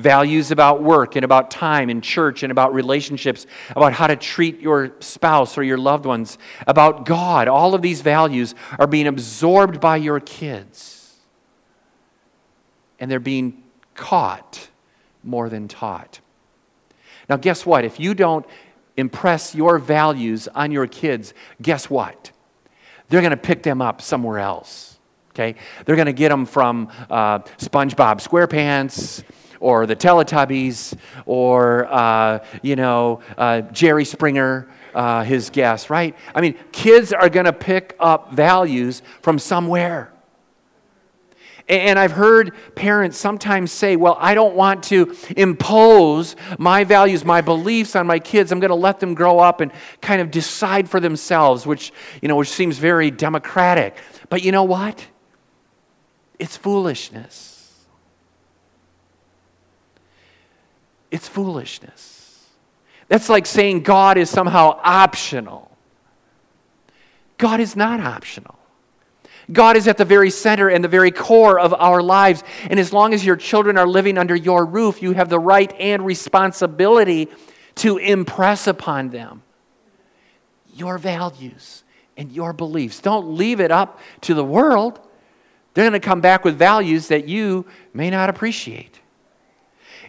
Values 0.00 0.50
about 0.50 0.82
work 0.82 1.16
and 1.16 1.24
about 1.24 1.50
time 1.50 1.88
and 1.90 2.02
church 2.02 2.42
and 2.42 2.50
about 2.50 2.74
relationships, 2.74 3.46
about 3.70 3.92
how 3.92 4.06
to 4.06 4.16
treat 4.16 4.60
your 4.60 4.92
spouse 5.00 5.56
or 5.58 5.62
your 5.62 5.78
loved 5.78 6.06
ones, 6.06 6.38
about 6.66 7.04
God. 7.04 7.48
All 7.48 7.74
of 7.74 7.82
these 7.82 8.00
values 8.00 8.54
are 8.78 8.86
being 8.86 9.06
absorbed 9.06 9.80
by 9.80 9.96
your 9.96 10.20
kids. 10.20 11.16
And 12.98 13.10
they're 13.10 13.20
being 13.20 13.62
caught 13.94 14.68
more 15.22 15.48
than 15.48 15.68
taught. 15.68 16.20
Now, 17.28 17.36
guess 17.36 17.64
what? 17.64 17.84
If 17.84 18.00
you 18.00 18.14
don't 18.14 18.44
impress 18.96 19.54
your 19.54 19.78
values 19.78 20.48
on 20.48 20.72
your 20.72 20.86
kids, 20.86 21.32
guess 21.62 21.88
what? 21.88 22.32
they're 23.10 23.20
going 23.20 23.32
to 23.32 23.36
pick 23.36 23.62
them 23.62 23.82
up 23.82 24.00
somewhere 24.00 24.38
else. 24.38 24.98
Okay? 25.30 25.56
They're 25.84 25.96
going 25.96 26.06
to 26.06 26.12
get 26.12 26.30
them 26.30 26.46
from 26.46 26.90
uh, 27.10 27.40
SpongeBob 27.58 28.26
SquarePants 28.26 29.22
or 29.60 29.86
the 29.86 29.94
Teletubbies 29.94 30.96
or, 31.26 31.86
uh, 31.92 32.44
you 32.62 32.76
know, 32.76 33.20
uh, 33.38 33.60
Jerry 33.60 34.04
Springer, 34.04 34.68
uh, 34.94 35.22
his 35.22 35.50
guest, 35.50 35.90
right? 35.90 36.16
I 36.34 36.40
mean, 36.40 36.54
kids 36.72 37.12
are 37.12 37.28
going 37.28 37.46
to 37.46 37.52
pick 37.52 37.94
up 38.00 38.32
values 38.32 39.02
from 39.22 39.38
somewhere. 39.38 40.12
And 41.68 42.00
I've 42.00 42.10
heard 42.10 42.52
parents 42.74 43.16
sometimes 43.16 43.70
say, 43.70 43.94
Well, 43.94 44.16
I 44.18 44.34
don't 44.34 44.56
want 44.56 44.82
to 44.84 45.14
impose 45.36 46.34
my 46.58 46.82
values, 46.82 47.24
my 47.24 47.42
beliefs 47.42 47.94
on 47.94 48.08
my 48.08 48.18
kids. 48.18 48.50
I'm 48.50 48.58
going 48.58 48.70
to 48.70 48.74
let 48.74 48.98
them 48.98 49.14
grow 49.14 49.38
up 49.38 49.60
and 49.60 49.70
kind 50.00 50.20
of 50.20 50.32
decide 50.32 50.90
for 50.90 50.98
themselves, 50.98 51.68
which, 51.68 51.92
you 52.20 52.26
know, 52.26 52.34
which 52.34 52.48
seems 52.48 52.78
very 52.78 53.12
democratic. 53.12 53.96
But 54.30 54.42
you 54.42 54.50
know 54.50 54.64
what? 54.64 55.06
It's 56.40 56.56
foolishness. 56.56 57.49
It's 61.10 61.28
foolishness. 61.28 62.46
That's 63.08 63.28
like 63.28 63.46
saying 63.46 63.82
God 63.82 64.16
is 64.16 64.30
somehow 64.30 64.78
optional. 64.84 65.76
God 67.38 67.58
is 67.58 67.74
not 67.74 68.00
optional. 68.00 68.56
God 69.52 69.76
is 69.76 69.88
at 69.88 69.96
the 69.96 70.04
very 70.04 70.30
center 70.30 70.68
and 70.68 70.84
the 70.84 70.88
very 70.88 71.10
core 71.10 71.58
of 71.58 71.74
our 71.74 72.02
lives. 72.02 72.44
And 72.68 72.78
as 72.78 72.92
long 72.92 73.12
as 73.12 73.24
your 73.24 73.34
children 73.36 73.76
are 73.76 73.86
living 73.86 74.16
under 74.16 74.36
your 74.36 74.64
roof, 74.64 75.02
you 75.02 75.12
have 75.12 75.28
the 75.28 75.40
right 75.40 75.72
and 75.80 76.06
responsibility 76.06 77.28
to 77.76 77.96
impress 77.96 78.66
upon 78.66 79.10
them 79.10 79.42
your 80.74 80.98
values 80.98 81.82
and 82.16 82.30
your 82.30 82.52
beliefs. 82.52 83.00
Don't 83.00 83.34
leave 83.36 83.60
it 83.60 83.72
up 83.72 83.98
to 84.22 84.34
the 84.34 84.44
world. 84.44 85.00
They're 85.74 85.88
going 85.88 86.00
to 86.00 86.00
come 86.00 86.20
back 86.20 86.44
with 86.44 86.56
values 86.56 87.08
that 87.08 87.26
you 87.26 87.66
may 87.92 88.10
not 88.10 88.28
appreciate. 88.28 88.99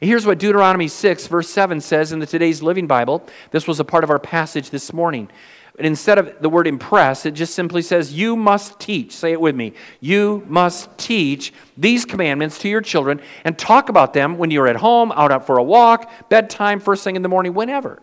Here's 0.01 0.25
what 0.25 0.39
Deuteronomy 0.39 0.87
6, 0.87 1.27
verse 1.27 1.47
7 1.47 1.79
says 1.79 2.11
in 2.11 2.17
the 2.17 2.25
Today's 2.25 2.63
Living 2.63 2.87
Bible. 2.87 3.23
This 3.51 3.67
was 3.67 3.79
a 3.79 3.85
part 3.85 4.03
of 4.03 4.09
our 4.09 4.17
passage 4.17 4.71
this 4.71 4.91
morning. 4.91 5.29
But 5.75 5.85
instead 5.85 6.17
of 6.17 6.41
the 6.41 6.49
word 6.49 6.65
impress, 6.65 7.27
it 7.27 7.35
just 7.35 7.53
simply 7.53 7.83
says, 7.83 8.11
You 8.11 8.35
must 8.35 8.79
teach. 8.79 9.15
Say 9.15 9.31
it 9.31 9.39
with 9.39 9.55
me. 9.55 9.73
You 9.99 10.43
must 10.47 10.97
teach 10.97 11.53
these 11.77 12.03
commandments 12.03 12.57
to 12.59 12.69
your 12.69 12.81
children 12.81 13.21
and 13.45 13.57
talk 13.59 13.89
about 13.89 14.13
them 14.13 14.39
when 14.39 14.49
you're 14.49 14.67
at 14.67 14.77
home, 14.77 15.11
out 15.11 15.45
for 15.45 15.59
a 15.59 15.63
walk, 15.63 16.11
bedtime, 16.29 16.79
first 16.79 17.03
thing 17.03 17.15
in 17.15 17.21
the 17.21 17.29
morning, 17.29 17.53
whenever. 17.53 18.01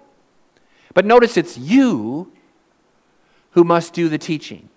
But 0.95 1.05
notice 1.05 1.37
it's 1.37 1.59
you 1.59 2.33
who 3.51 3.65
must 3.65 3.93
do 3.93 4.09
the 4.09 4.19
teaching. 4.19 4.69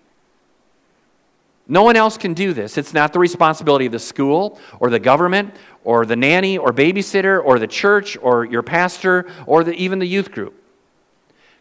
No 1.72 1.82
one 1.84 1.96
else 1.96 2.18
can 2.18 2.34
do 2.34 2.52
this. 2.52 2.76
It's 2.76 2.92
not 2.92 3.14
the 3.14 3.18
responsibility 3.18 3.86
of 3.86 3.92
the 3.92 3.98
school 3.98 4.60
or 4.78 4.90
the 4.90 4.98
government 4.98 5.54
or 5.84 6.04
the 6.04 6.16
nanny 6.16 6.58
or 6.58 6.70
babysitter 6.70 7.42
or 7.42 7.58
the 7.58 7.66
church 7.66 8.18
or 8.20 8.44
your 8.44 8.62
pastor 8.62 9.24
or 9.46 9.64
the, 9.64 9.72
even 9.72 9.98
the 9.98 10.06
youth 10.06 10.32
group. 10.32 10.62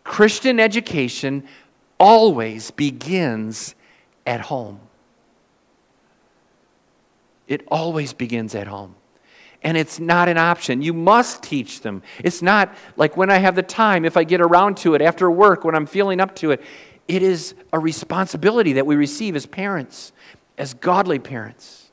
Christian 0.04 0.60
education 0.60 1.48
always 1.98 2.72
begins 2.72 3.74
at 4.26 4.42
home. 4.42 4.82
It 7.48 7.64
always 7.70 8.12
begins 8.12 8.54
at 8.54 8.68
home. 8.68 8.96
And 9.64 9.78
it's 9.78 9.98
not 9.98 10.28
an 10.28 10.38
option. 10.38 10.82
You 10.82 10.92
must 10.92 11.42
teach 11.42 11.82
them. 11.82 12.04
It's 12.22 12.42
not 12.42 12.76
like 12.98 13.16
when 13.16 13.30
I 13.30 13.38
have 13.38 13.56
the 13.56 13.64
time, 13.64 14.04
if 14.04 14.18
I 14.18 14.26
get 14.26 14.42
around 14.42 14.76
to 14.80 14.94
it 14.94 15.02
after 15.02 15.32
work, 15.32 15.64
when 15.64 15.74
I'm 15.74 15.86
feeling 15.86 16.20
up 16.20 16.36
to 16.38 16.52
it. 16.52 16.62
It 17.12 17.24
is 17.24 17.56
a 17.74 17.78
responsibility 17.78 18.72
that 18.72 18.86
we 18.86 18.96
receive 18.96 19.36
as 19.36 19.46
parents, 19.46 20.14
as 20.58 20.74
godly 20.74 21.20
parents, 21.20 21.92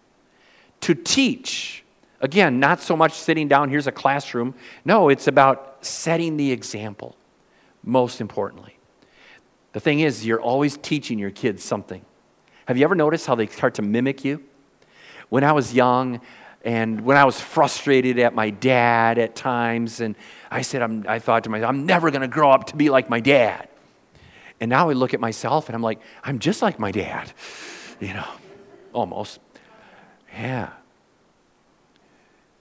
to 0.83 0.95
teach. 0.95 1.83
Again, 2.21 2.61
not 2.61 2.81
so 2.81 2.97
much 2.97 3.15
sitting 3.15 3.49
down, 3.49 3.69
here's 3.69 3.89
a 3.89 3.93
classroom. 3.93 4.55
No, 4.85 5.09
it's 5.09 5.27
about 5.27 5.79
setting 5.81 6.37
the 6.37 6.53
example 6.53 7.17
most 7.83 8.21
importantly. 8.21 8.79
The 9.73 9.81
thing 9.81 9.99
is, 9.99 10.25
you're 10.25 10.41
always 10.41 10.77
teaching 10.77 11.19
your 11.19 11.33
kids 11.33 11.65
something. 11.65 12.05
Have 12.67 12.79
you 12.79 12.85
ever 12.85 12.95
noticed 12.95 13.27
how 13.27 13.35
they 13.35 13.49
start 13.49 13.75
to 13.75 13.83
mimic 13.83 14.25
you? 14.25 14.41
When 15.31 15.43
I 15.43 15.51
was 15.51 15.75
young, 15.75 16.21
and 16.65 17.01
when 17.01 17.17
I 17.17 17.25
was 17.25 17.41
frustrated 17.41 18.21
at 18.21 18.37
my 18.37 18.51
dad 18.51 19.19
at 19.19 19.35
times, 19.35 20.01
and 20.01 20.15
I 20.49 20.63
said, 20.63 20.81
I'm, 20.81 21.05
I 21.09 21.19
thought 21.19 21.43
to 21.43 21.51
myself, 21.51 21.71
I'm 21.71 21.87
never 21.87 22.13
going 22.13 22.23
to 22.23 22.29
grow 22.29 22.53
up 22.53 22.69
to 22.69 22.77
be 22.77 22.89
like 22.89 23.11
my 23.11 23.19
dad. 23.19 23.69
And 24.61 24.69
now 24.69 24.91
I 24.91 24.93
look 24.93 25.15
at 25.15 25.21
myself 25.21 25.69
and 25.69 25.77
I'm 25.77 25.83
like, 25.83 26.01
I'm 26.25 26.39
just 26.39 26.63
like 26.63 26.79
my 26.79 26.91
dad, 26.91 27.33
you 28.01 28.13
know, 28.13 28.29
almost. 28.93 29.41
Yeah. 30.33 30.71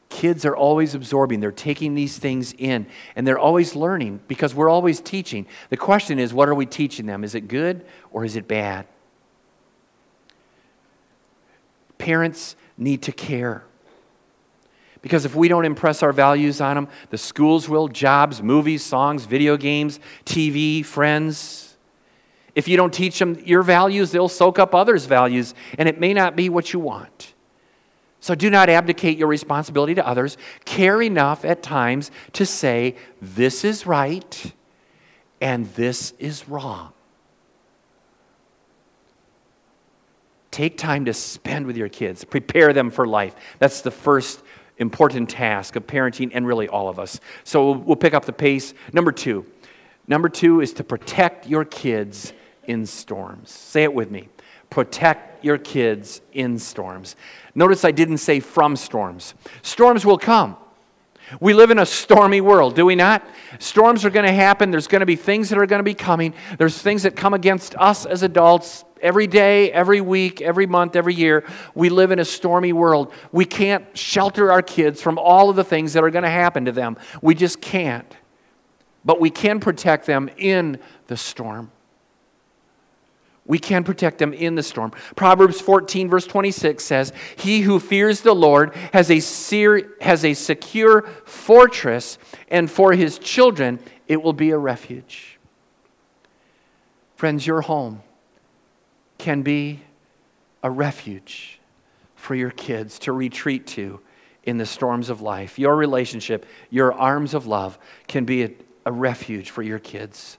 Kids 0.09 0.45
are 0.45 0.55
always 0.55 0.95
absorbing, 0.95 1.41
they're 1.41 1.51
taking 1.51 1.93
these 1.93 2.17
things 2.17 2.53
in, 2.57 2.87
and 3.15 3.27
they're 3.27 3.37
always 3.37 3.75
learning 3.75 4.21
because 4.27 4.55
we're 4.55 4.69
always 4.69 4.99
teaching. 4.99 5.45
The 5.69 5.77
question 5.77 6.17
is, 6.17 6.33
what 6.33 6.49
are 6.49 6.55
we 6.55 6.65
teaching 6.65 7.05
them? 7.05 7.23
Is 7.23 7.35
it 7.35 7.47
good 7.47 7.85
or 8.11 8.25
is 8.25 8.35
it 8.35 8.47
bad? 8.47 8.87
Parents 11.97 12.55
need 12.77 13.01
to 13.03 13.11
care. 13.11 13.63
Because 15.01 15.25
if 15.25 15.35
we 15.35 15.47
don't 15.47 15.65
impress 15.65 16.01
our 16.01 16.13
values 16.13 16.61
on 16.61 16.75
them, 16.75 16.87
the 17.09 17.17
schools 17.17 17.69
will, 17.69 17.87
jobs, 17.87 18.41
movies, 18.41 18.83
songs, 18.83 19.25
video 19.25 19.57
games, 19.57 19.99
TV, 20.25 20.83
friends. 20.83 21.66
If 22.57 22.67
you 22.67 22.75
don't 22.75 22.91
teach 22.91 23.19
them 23.19 23.39
your 23.45 23.61
values, 23.61 24.09
they'll 24.09 24.27
soak 24.27 24.57
up 24.57 24.73
others' 24.73 25.05
values, 25.05 25.53
and 25.77 25.87
it 25.87 25.99
may 25.99 26.11
not 26.11 26.35
be 26.35 26.49
what 26.49 26.73
you 26.73 26.79
want. 26.79 27.35
So 28.19 28.33
do 28.33 28.49
not 28.49 28.67
abdicate 28.67 29.15
your 29.15 29.27
responsibility 29.27 29.93
to 29.93 30.07
others. 30.07 30.39
Care 30.65 30.99
enough 31.03 31.45
at 31.45 31.61
times 31.61 32.09
to 32.33 32.47
say, 32.47 32.95
this 33.21 33.63
is 33.63 33.85
right 33.85 34.53
and 35.39 35.67
this 35.75 36.13
is 36.17 36.49
wrong. 36.49 36.93
Take 40.49 40.79
time 40.79 41.05
to 41.05 41.13
spend 41.13 41.67
with 41.67 41.77
your 41.77 41.89
kids, 41.89 42.23
prepare 42.23 42.73
them 42.73 42.89
for 42.89 43.05
life. 43.05 43.35
That's 43.59 43.81
the 43.81 43.91
first 43.91 44.41
important 44.79 45.29
task 45.29 45.75
of 45.75 45.85
parenting 45.85 46.31
and 46.33 46.47
really 46.47 46.67
all 46.67 46.89
of 46.89 46.97
us. 46.97 47.19
So 47.43 47.73
we'll, 47.73 47.97
pick 47.97 48.15
up 48.15 48.25
the 48.25 48.33
pace. 48.33 48.73
Number 48.93 49.11
two. 49.11 49.45
Number 50.07 50.29
two 50.29 50.61
is 50.61 50.73
to 50.73 50.83
protect 50.83 51.47
your 51.47 51.63
kids 51.63 52.33
in 52.67 52.85
storms. 52.85 53.49
Say 53.49 53.83
it 53.83 53.93
with 53.93 54.11
me. 54.11 54.29
Protect 54.69 55.43
your 55.43 55.57
kids 55.57 56.21
in 56.33 56.59
storms. 56.59 57.15
Notice 57.55 57.85
I 57.85 57.91
didn't 57.91 58.17
say 58.17 58.39
from 58.39 58.75
storms. 58.75 59.33
Storms 59.61 60.05
will 60.05 60.17
come. 60.17 60.57
We 61.41 61.53
live 61.53 61.71
in 61.71 61.79
a 61.79 61.85
stormy 61.85 62.39
world, 62.39 62.75
do 62.75 62.85
we 62.85 62.95
not? 62.95 63.25
Storms 63.59 64.05
are 64.05 64.09
going 64.09 64.25
to 64.25 64.31
happen. 64.31 64.71
There's 64.71 64.87
going 64.87 65.01
to 65.01 65.05
be 65.05 65.17
things 65.17 65.49
that 65.49 65.57
are 65.57 65.65
going 65.65 65.79
to 65.79 65.83
be 65.83 65.93
coming. 65.93 66.33
There's 66.57 66.81
things 66.81 67.03
that 67.03 67.15
come 67.17 67.33
against 67.33 67.75
us 67.75 68.05
as 68.05 68.23
adults 68.23 68.85
every 69.01 69.27
day, 69.27 69.71
every 69.71 69.99
week, 69.99 70.41
every 70.41 70.65
month, 70.65 70.95
every 70.95 71.13
year. 71.13 71.43
We 71.75 71.89
live 71.89 72.11
in 72.11 72.19
a 72.19 72.25
stormy 72.25 72.71
world. 72.71 73.11
We 73.31 73.43
can't 73.43 73.97
shelter 73.97 74.51
our 74.51 74.61
kids 74.61 75.01
from 75.01 75.17
all 75.17 75.49
of 75.49 75.57
the 75.57 75.65
things 75.65 75.93
that 75.93 76.03
are 76.03 76.09
going 76.09 76.23
to 76.23 76.29
happen 76.29 76.65
to 76.65 76.71
them. 76.71 76.97
We 77.21 77.35
just 77.35 77.59
can't. 77.59 78.15
But 79.03 79.19
we 79.19 79.29
can 79.29 79.59
protect 79.59 80.05
them 80.05 80.29
in 80.37 80.79
the 81.07 81.17
storm. 81.17 81.71
We 83.47 83.59
can 83.59 83.85
protect 83.85 84.19
them 84.19 84.33
in 84.33 84.55
the 84.55 84.63
storm. 84.63 84.91
Proverbs 85.15 85.61
14, 85.61 86.09
verse 86.09 86.27
26 86.27 86.83
says, 86.83 87.13
He 87.37 87.61
who 87.61 87.79
fears 87.79 88.21
the 88.21 88.35
Lord 88.35 88.75
has 88.91 89.09
a, 89.09 89.21
seer, 89.21 89.93
has 90.01 90.25
a 90.25 90.33
secure 90.33 91.03
fortress, 91.25 92.17
and 92.49 92.69
for 92.69 92.91
his 92.91 93.17
children 93.17 93.79
it 94.07 94.21
will 94.21 94.33
be 94.33 94.51
a 94.51 94.57
refuge. 94.57 95.39
Friends, 97.15 97.47
your 97.47 97.61
home 97.61 98.03
can 99.17 99.41
be 99.41 99.81
a 100.61 100.69
refuge 100.69 101.59
for 102.15 102.35
your 102.35 102.51
kids 102.51 102.99
to 102.99 103.13
retreat 103.13 103.65
to 103.67 104.01
in 104.43 104.57
the 104.57 104.65
storms 104.65 105.09
of 105.09 105.21
life. 105.21 105.57
Your 105.57 105.75
relationship, 105.75 106.45
your 106.69 106.91
arms 106.93 107.33
of 107.33 107.47
love, 107.47 107.79
can 108.07 108.25
be 108.25 108.43
a, 108.43 108.51
a 108.85 108.91
refuge 108.91 109.51
for 109.51 109.63
your 109.63 109.79
kids. 109.79 110.37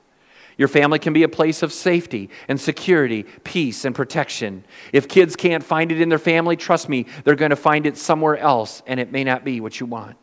Your 0.59 0.69
family 0.69 0.99
can 0.99 1.13
be 1.13 1.23
a 1.23 1.29
place 1.29 1.63
of 1.63 1.73
safety 1.73 2.29
and 2.49 2.61
security, 2.61 3.23
peace 3.45 3.85
and 3.85 3.95
protection. 3.95 4.65
If 4.93 5.09
kids 5.09 5.37
can't 5.37 5.63
find 5.63 5.93
it 5.93 6.01
in 6.01 6.09
their 6.09 6.19
family, 6.19 6.57
trust 6.57 6.89
me, 6.89 7.07
they're 7.25 7.37
going 7.37 7.51
to 7.51 7.57
find 7.57 7.87
it 7.87 7.97
somewhere 7.97 8.37
else, 8.37 8.83
and 8.87 8.99
it 8.99 9.13
may 9.13 9.23
not 9.23 9.45
be 9.45 9.61
what 9.61 9.79
you 9.79 9.87
want. 9.87 10.17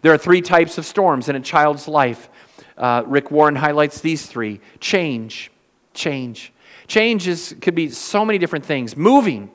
There 0.00 0.14
are 0.14 0.18
three 0.18 0.40
types 0.40 0.78
of 0.78 0.86
storms 0.86 1.28
in 1.28 1.36
a 1.36 1.40
child's 1.40 1.86
life. 1.86 2.30
Uh, 2.78 3.02
Rick 3.06 3.30
Warren 3.30 3.54
highlights 3.54 4.00
these 4.00 4.26
three 4.26 4.60
change, 4.80 5.52
change. 5.92 6.50
Change 6.86 7.28
is, 7.28 7.54
could 7.60 7.74
be 7.74 7.90
so 7.90 8.24
many 8.24 8.38
different 8.38 8.64
things. 8.64 8.96
Moving, 8.96 9.50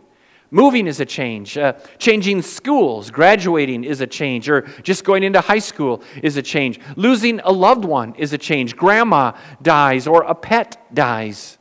Moving 0.49 0.87
is 0.87 0.99
a 0.99 1.05
change. 1.05 1.57
Uh, 1.57 1.73
changing 1.97 2.41
schools, 2.41 3.11
graduating 3.11 3.83
is 3.83 3.99
a 3.99 4.07
change, 4.07 4.49
or 4.49 4.61
just 4.81 5.03
going 5.03 5.23
into 5.23 5.41
high 5.41 5.59
school 5.59 6.01
is 6.23 6.37
a 6.37 6.41
change. 6.41 6.79
Losing 6.95 7.41
a 7.41 7.51
loved 7.51 7.83
one 7.83 8.15
is 8.15 8.31
a 8.31 8.37
change. 8.37 8.75
Grandma 8.75 9.33
dies 9.61 10.07
or 10.07 10.23
a 10.23 10.33
pet 10.33 10.81
dies. 10.93 11.57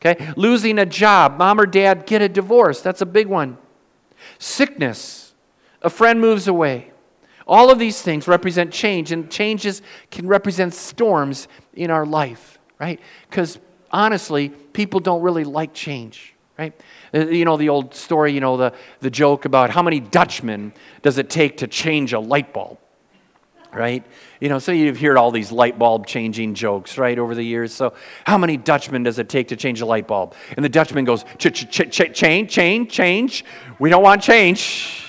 Okay? 0.00 0.32
Losing 0.36 0.78
a 0.78 0.86
job, 0.86 1.38
mom 1.38 1.60
or 1.60 1.66
dad 1.66 2.06
get 2.06 2.22
a 2.22 2.28
divorce. 2.28 2.80
That's 2.80 3.02
a 3.02 3.06
big 3.06 3.26
one. 3.26 3.58
Sickness, 4.38 5.34
a 5.82 5.90
friend 5.90 6.18
moves 6.18 6.48
away. 6.48 6.92
All 7.46 7.70
of 7.70 7.78
these 7.78 8.00
things 8.00 8.26
represent 8.26 8.72
change, 8.72 9.12
and 9.12 9.30
changes 9.30 9.82
can 10.10 10.26
represent 10.26 10.72
storms 10.72 11.46
in 11.74 11.90
our 11.90 12.06
life, 12.06 12.58
right? 12.80 12.98
Because 13.28 13.58
honestly, 13.90 14.48
people 14.48 14.98
don't 14.98 15.20
really 15.20 15.44
like 15.44 15.74
change 15.74 16.33
right? 16.58 16.78
Uh, 17.12 17.26
you 17.26 17.44
know 17.44 17.56
the 17.56 17.68
old 17.68 17.94
story, 17.94 18.32
you 18.32 18.40
know, 18.40 18.56
the, 18.56 18.72
the 19.00 19.10
joke 19.10 19.44
about 19.44 19.70
how 19.70 19.82
many 19.82 20.00
Dutchmen 20.00 20.72
does 21.02 21.18
it 21.18 21.30
take 21.30 21.58
to 21.58 21.66
change 21.66 22.12
a 22.12 22.20
light 22.20 22.52
bulb, 22.52 22.78
right? 23.72 24.04
You 24.40 24.48
know, 24.48 24.58
so 24.58 24.72
you've 24.72 25.00
heard 25.00 25.16
all 25.16 25.30
these 25.30 25.50
light 25.50 25.78
bulb 25.78 26.06
changing 26.06 26.54
jokes, 26.54 26.96
right, 26.96 27.18
over 27.18 27.34
the 27.34 27.42
years. 27.42 27.72
So, 27.72 27.94
how 28.24 28.38
many 28.38 28.56
Dutchmen 28.56 29.02
does 29.02 29.18
it 29.18 29.28
take 29.28 29.48
to 29.48 29.56
change 29.56 29.80
a 29.80 29.86
light 29.86 30.06
bulb? 30.06 30.34
And 30.56 30.64
the 30.64 30.68
Dutchman 30.68 31.04
goes, 31.04 31.24
ch 31.38 31.52
ch 31.52 31.68
ch 31.70 31.90
ch 31.90 32.14
change, 32.14 32.50
change, 32.50 32.90
change. 32.90 33.44
We 33.78 33.90
don't 33.90 34.02
want 34.02 34.22
change. 34.22 35.00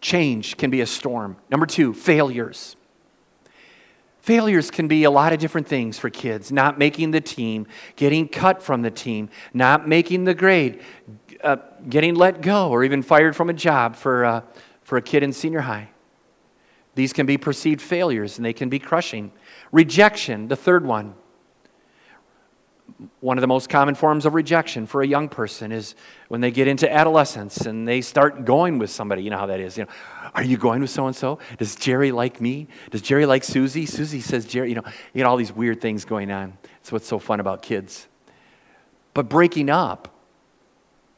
Change 0.00 0.56
can 0.56 0.70
be 0.70 0.80
a 0.80 0.86
storm. 0.86 1.36
Number 1.50 1.66
two, 1.66 1.92
failures. 1.92 2.74
Failures 4.30 4.70
can 4.70 4.86
be 4.86 5.02
a 5.02 5.10
lot 5.10 5.32
of 5.32 5.40
different 5.40 5.66
things 5.66 5.98
for 5.98 6.08
kids 6.08 6.52
not 6.52 6.78
making 6.78 7.10
the 7.10 7.20
team, 7.20 7.66
getting 7.96 8.28
cut 8.28 8.62
from 8.62 8.82
the 8.82 8.90
team, 8.92 9.28
not 9.52 9.88
making 9.88 10.22
the 10.22 10.34
grade, 10.34 10.80
uh, 11.42 11.56
getting 11.88 12.14
let 12.14 12.40
go, 12.40 12.70
or 12.70 12.84
even 12.84 13.02
fired 13.02 13.34
from 13.34 13.50
a 13.50 13.52
job 13.52 13.96
for, 13.96 14.24
uh, 14.24 14.42
for 14.82 14.96
a 14.96 15.02
kid 15.02 15.24
in 15.24 15.32
senior 15.32 15.62
high. 15.62 15.90
These 16.94 17.12
can 17.12 17.26
be 17.26 17.38
perceived 17.38 17.82
failures 17.82 18.36
and 18.36 18.44
they 18.44 18.52
can 18.52 18.68
be 18.68 18.78
crushing. 18.78 19.32
Rejection, 19.72 20.46
the 20.46 20.54
third 20.54 20.86
one 20.86 21.16
one 23.20 23.36
of 23.36 23.42
the 23.42 23.46
most 23.48 23.68
common 23.68 23.94
forms 23.94 24.26
of 24.26 24.34
rejection 24.34 24.86
for 24.86 25.02
a 25.02 25.06
young 25.06 25.28
person 25.28 25.72
is 25.72 25.94
when 26.28 26.40
they 26.40 26.50
get 26.50 26.68
into 26.68 26.90
adolescence 26.90 27.58
and 27.66 27.86
they 27.86 28.00
start 28.00 28.44
going 28.44 28.78
with 28.78 28.90
somebody. 28.90 29.22
You 29.22 29.30
know 29.30 29.38
how 29.38 29.46
that 29.46 29.60
is. 29.60 29.76
You 29.76 29.84
know, 29.84 29.90
are 30.34 30.42
you 30.42 30.56
going 30.56 30.80
with 30.80 30.90
so 30.90 31.06
and 31.06 31.16
so? 31.16 31.38
Does 31.58 31.74
Jerry 31.76 32.12
like 32.12 32.40
me? 32.40 32.68
Does 32.90 33.02
Jerry 33.02 33.26
like 33.26 33.44
Susie? 33.44 33.86
Susie 33.86 34.20
says 34.20 34.44
Jerry. 34.44 34.70
You 34.70 34.76
know, 34.76 34.84
you 35.12 35.22
know 35.22 35.30
all 35.30 35.36
these 35.36 35.52
weird 35.52 35.80
things 35.80 36.04
going 36.04 36.30
on. 36.30 36.56
It's 36.80 36.92
what's 36.92 37.06
so 37.06 37.18
fun 37.18 37.40
about 37.40 37.62
kids. 37.62 38.08
But 39.14 39.28
breaking 39.28 39.70
up 39.70 40.14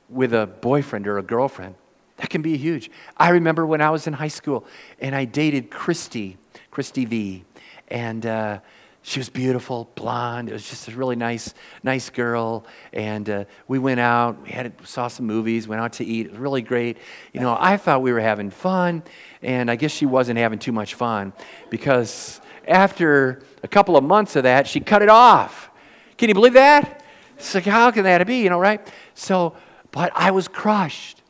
with 0.08 0.32
a 0.35 0.46
boyfriend 0.46 1.06
or 1.06 1.18
a 1.18 1.22
girlfriend, 1.22 1.74
that 2.16 2.30
can 2.30 2.42
be 2.42 2.56
huge. 2.56 2.90
I 3.16 3.30
remember 3.30 3.66
when 3.66 3.80
I 3.80 3.90
was 3.90 4.06
in 4.06 4.12
high 4.12 4.28
school 4.28 4.66
and 5.00 5.14
I 5.14 5.24
dated 5.24 5.70
Christy, 5.70 6.37
Christy 6.70 7.04
V, 7.04 7.44
and. 7.88 8.26
Uh, 8.26 8.61
she 9.02 9.18
was 9.18 9.28
beautiful, 9.28 9.90
blonde. 9.96 10.48
It 10.48 10.52
was 10.52 10.68
just 10.68 10.88
a 10.88 10.92
really 10.92 11.16
nice, 11.16 11.54
nice 11.82 12.08
girl. 12.08 12.64
And 12.92 13.28
uh, 13.28 13.44
we 13.66 13.80
went 13.80 13.98
out, 13.98 14.40
we 14.42 14.50
had 14.50 14.72
saw 14.84 15.08
some 15.08 15.26
movies, 15.26 15.66
went 15.66 15.80
out 15.80 15.94
to 15.94 16.04
eat. 16.04 16.26
It 16.26 16.32
was 16.32 16.38
really 16.38 16.62
great. 16.62 16.98
You 17.32 17.40
know, 17.40 17.56
I 17.58 17.76
thought 17.76 18.00
we 18.02 18.12
were 18.12 18.20
having 18.20 18.50
fun, 18.50 19.02
and 19.42 19.70
I 19.70 19.76
guess 19.76 19.90
she 19.90 20.06
wasn't 20.06 20.38
having 20.38 20.60
too 20.60 20.72
much 20.72 20.94
fun 20.94 21.32
because 21.68 22.40
after 22.68 23.42
a 23.64 23.68
couple 23.68 23.96
of 23.96 24.04
months 24.04 24.36
of 24.36 24.44
that, 24.44 24.68
she 24.68 24.78
cut 24.78 25.02
it 25.02 25.08
off. 25.08 25.70
Can 26.16 26.28
you 26.28 26.34
believe 26.34 26.52
that? 26.52 27.02
It's 27.36 27.54
like, 27.56 27.64
how 27.64 27.90
can 27.90 28.04
that 28.04 28.24
be? 28.24 28.36
You 28.42 28.50
know, 28.50 28.60
right? 28.60 28.86
So, 29.14 29.56
but 29.90 30.12
I 30.14 30.30
was 30.30 30.46
crushed. 30.46 31.21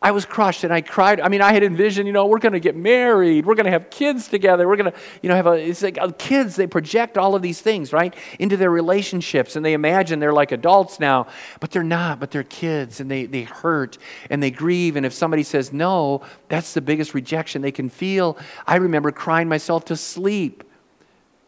I 0.00 0.12
was 0.12 0.24
crushed 0.24 0.62
and 0.62 0.72
I 0.72 0.80
cried. 0.80 1.20
I 1.20 1.28
mean, 1.28 1.42
I 1.42 1.52
had 1.52 1.64
envisioned, 1.64 2.06
you 2.06 2.12
know, 2.12 2.26
we're 2.26 2.38
going 2.38 2.52
to 2.52 2.60
get 2.60 2.76
married. 2.76 3.44
We're 3.44 3.56
going 3.56 3.66
to 3.66 3.72
have 3.72 3.90
kids 3.90 4.28
together. 4.28 4.68
We're 4.68 4.76
going 4.76 4.92
to, 4.92 4.98
you 5.22 5.28
know, 5.28 5.34
have 5.34 5.48
a, 5.48 5.54
it's 5.54 5.82
like 5.82 5.98
uh, 5.98 6.12
kids, 6.16 6.54
they 6.54 6.68
project 6.68 7.18
all 7.18 7.34
of 7.34 7.42
these 7.42 7.60
things, 7.60 7.92
right, 7.92 8.14
into 8.38 8.56
their 8.56 8.70
relationships 8.70 9.56
and 9.56 9.64
they 9.64 9.72
imagine 9.72 10.20
they're 10.20 10.32
like 10.32 10.52
adults 10.52 11.00
now, 11.00 11.26
but 11.58 11.72
they're 11.72 11.82
not, 11.82 12.20
but 12.20 12.30
they're 12.30 12.44
kids 12.44 13.00
and 13.00 13.10
they, 13.10 13.26
they 13.26 13.42
hurt 13.42 13.98
and 14.30 14.40
they 14.40 14.52
grieve. 14.52 14.94
And 14.94 15.04
if 15.04 15.12
somebody 15.12 15.42
says 15.42 15.72
no, 15.72 16.22
that's 16.48 16.74
the 16.74 16.80
biggest 16.80 17.12
rejection 17.12 17.60
they 17.60 17.72
can 17.72 17.88
feel. 17.88 18.38
I 18.68 18.76
remember 18.76 19.10
crying 19.10 19.48
myself 19.48 19.84
to 19.86 19.96
sleep 19.96 20.62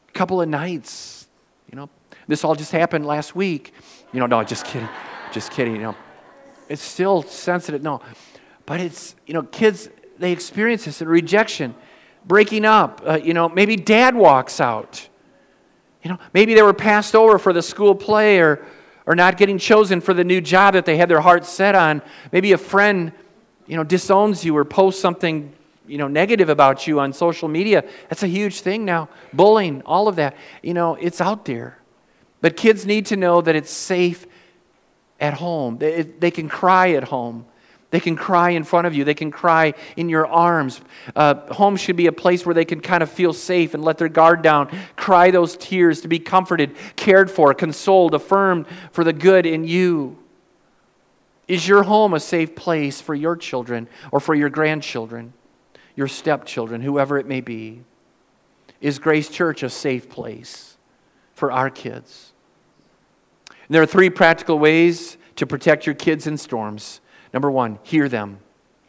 a 0.08 0.12
couple 0.12 0.42
of 0.42 0.48
nights, 0.48 1.28
you 1.70 1.76
know. 1.76 1.88
This 2.26 2.44
all 2.44 2.54
just 2.54 2.70
happened 2.70 3.06
last 3.06 3.34
week. 3.34 3.74
You 4.12 4.20
know, 4.20 4.26
no, 4.26 4.42
just 4.44 4.64
kidding. 4.64 4.88
Just 5.32 5.50
kidding, 5.50 5.74
you 5.74 5.82
know. 5.82 5.96
It's 6.68 6.82
still 6.82 7.22
sensitive. 7.22 7.82
No. 7.82 8.00
But 8.70 8.78
it's, 8.78 9.16
you 9.26 9.34
know, 9.34 9.42
kids, 9.42 9.88
they 10.16 10.30
experience 10.30 10.84
this 10.84 11.00
and 11.00 11.10
rejection, 11.10 11.74
breaking 12.24 12.64
up. 12.64 13.02
Uh, 13.04 13.18
you 13.20 13.34
know, 13.34 13.48
maybe 13.48 13.74
dad 13.74 14.14
walks 14.14 14.60
out. 14.60 15.08
You 16.04 16.12
know, 16.12 16.18
maybe 16.32 16.54
they 16.54 16.62
were 16.62 16.72
passed 16.72 17.16
over 17.16 17.40
for 17.40 17.52
the 17.52 17.62
school 17.62 17.96
play 17.96 18.38
or, 18.38 18.64
or 19.06 19.16
not 19.16 19.38
getting 19.38 19.58
chosen 19.58 20.00
for 20.00 20.14
the 20.14 20.22
new 20.22 20.40
job 20.40 20.74
that 20.74 20.84
they 20.84 20.96
had 20.96 21.08
their 21.08 21.20
heart 21.20 21.44
set 21.46 21.74
on. 21.74 22.00
Maybe 22.30 22.52
a 22.52 22.58
friend, 22.58 23.10
you 23.66 23.76
know, 23.76 23.82
disowns 23.82 24.44
you 24.44 24.56
or 24.56 24.64
posts 24.64 25.02
something, 25.02 25.52
you 25.88 25.98
know, 25.98 26.06
negative 26.06 26.48
about 26.48 26.86
you 26.86 27.00
on 27.00 27.12
social 27.12 27.48
media. 27.48 27.82
That's 28.08 28.22
a 28.22 28.28
huge 28.28 28.60
thing 28.60 28.84
now. 28.84 29.08
Bullying, 29.32 29.82
all 29.84 30.06
of 30.06 30.14
that. 30.14 30.36
You 30.62 30.74
know, 30.74 30.94
it's 30.94 31.20
out 31.20 31.44
there. 31.44 31.76
But 32.40 32.56
kids 32.56 32.86
need 32.86 33.06
to 33.06 33.16
know 33.16 33.40
that 33.40 33.56
it's 33.56 33.72
safe 33.72 34.28
at 35.18 35.34
home. 35.34 35.78
They, 35.78 36.02
they 36.02 36.30
can 36.30 36.48
cry 36.48 36.92
at 36.92 37.02
home. 37.02 37.46
They 37.90 38.00
can 38.00 38.14
cry 38.14 38.50
in 38.50 38.62
front 38.62 38.86
of 38.86 38.94
you. 38.94 39.04
They 39.04 39.14
can 39.14 39.30
cry 39.30 39.74
in 39.96 40.08
your 40.08 40.26
arms. 40.26 40.80
Uh, 41.14 41.52
home 41.52 41.76
should 41.76 41.96
be 41.96 42.06
a 42.06 42.12
place 42.12 42.46
where 42.46 42.54
they 42.54 42.64
can 42.64 42.80
kind 42.80 43.02
of 43.02 43.10
feel 43.10 43.32
safe 43.32 43.74
and 43.74 43.84
let 43.84 43.98
their 43.98 44.08
guard 44.08 44.42
down, 44.42 44.70
cry 44.96 45.30
those 45.30 45.56
tears 45.56 46.00
to 46.02 46.08
be 46.08 46.20
comforted, 46.20 46.76
cared 46.94 47.30
for, 47.30 47.52
consoled, 47.52 48.14
affirmed 48.14 48.66
for 48.92 49.02
the 49.02 49.12
good 49.12 49.44
in 49.44 49.64
you. 49.64 50.16
Is 51.48 51.66
your 51.66 51.82
home 51.82 52.14
a 52.14 52.20
safe 52.20 52.54
place 52.54 53.00
for 53.00 53.14
your 53.14 53.34
children 53.34 53.88
or 54.12 54.20
for 54.20 54.36
your 54.36 54.50
grandchildren, 54.50 55.32
your 55.96 56.06
stepchildren, 56.06 56.80
whoever 56.80 57.18
it 57.18 57.26
may 57.26 57.40
be? 57.40 57.82
Is 58.80 59.00
Grace 59.00 59.28
Church 59.28 59.64
a 59.64 59.68
safe 59.68 60.08
place 60.08 60.76
for 61.34 61.50
our 61.50 61.68
kids? 61.68 62.32
And 63.48 63.74
there 63.74 63.82
are 63.82 63.86
three 63.86 64.10
practical 64.10 64.60
ways 64.60 65.16
to 65.36 65.46
protect 65.46 65.86
your 65.86 65.94
kids 65.96 66.28
in 66.28 66.36
storms. 66.36 67.00
Number 67.32 67.50
one, 67.50 67.78
hear 67.82 68.08
them. 68.08 68.38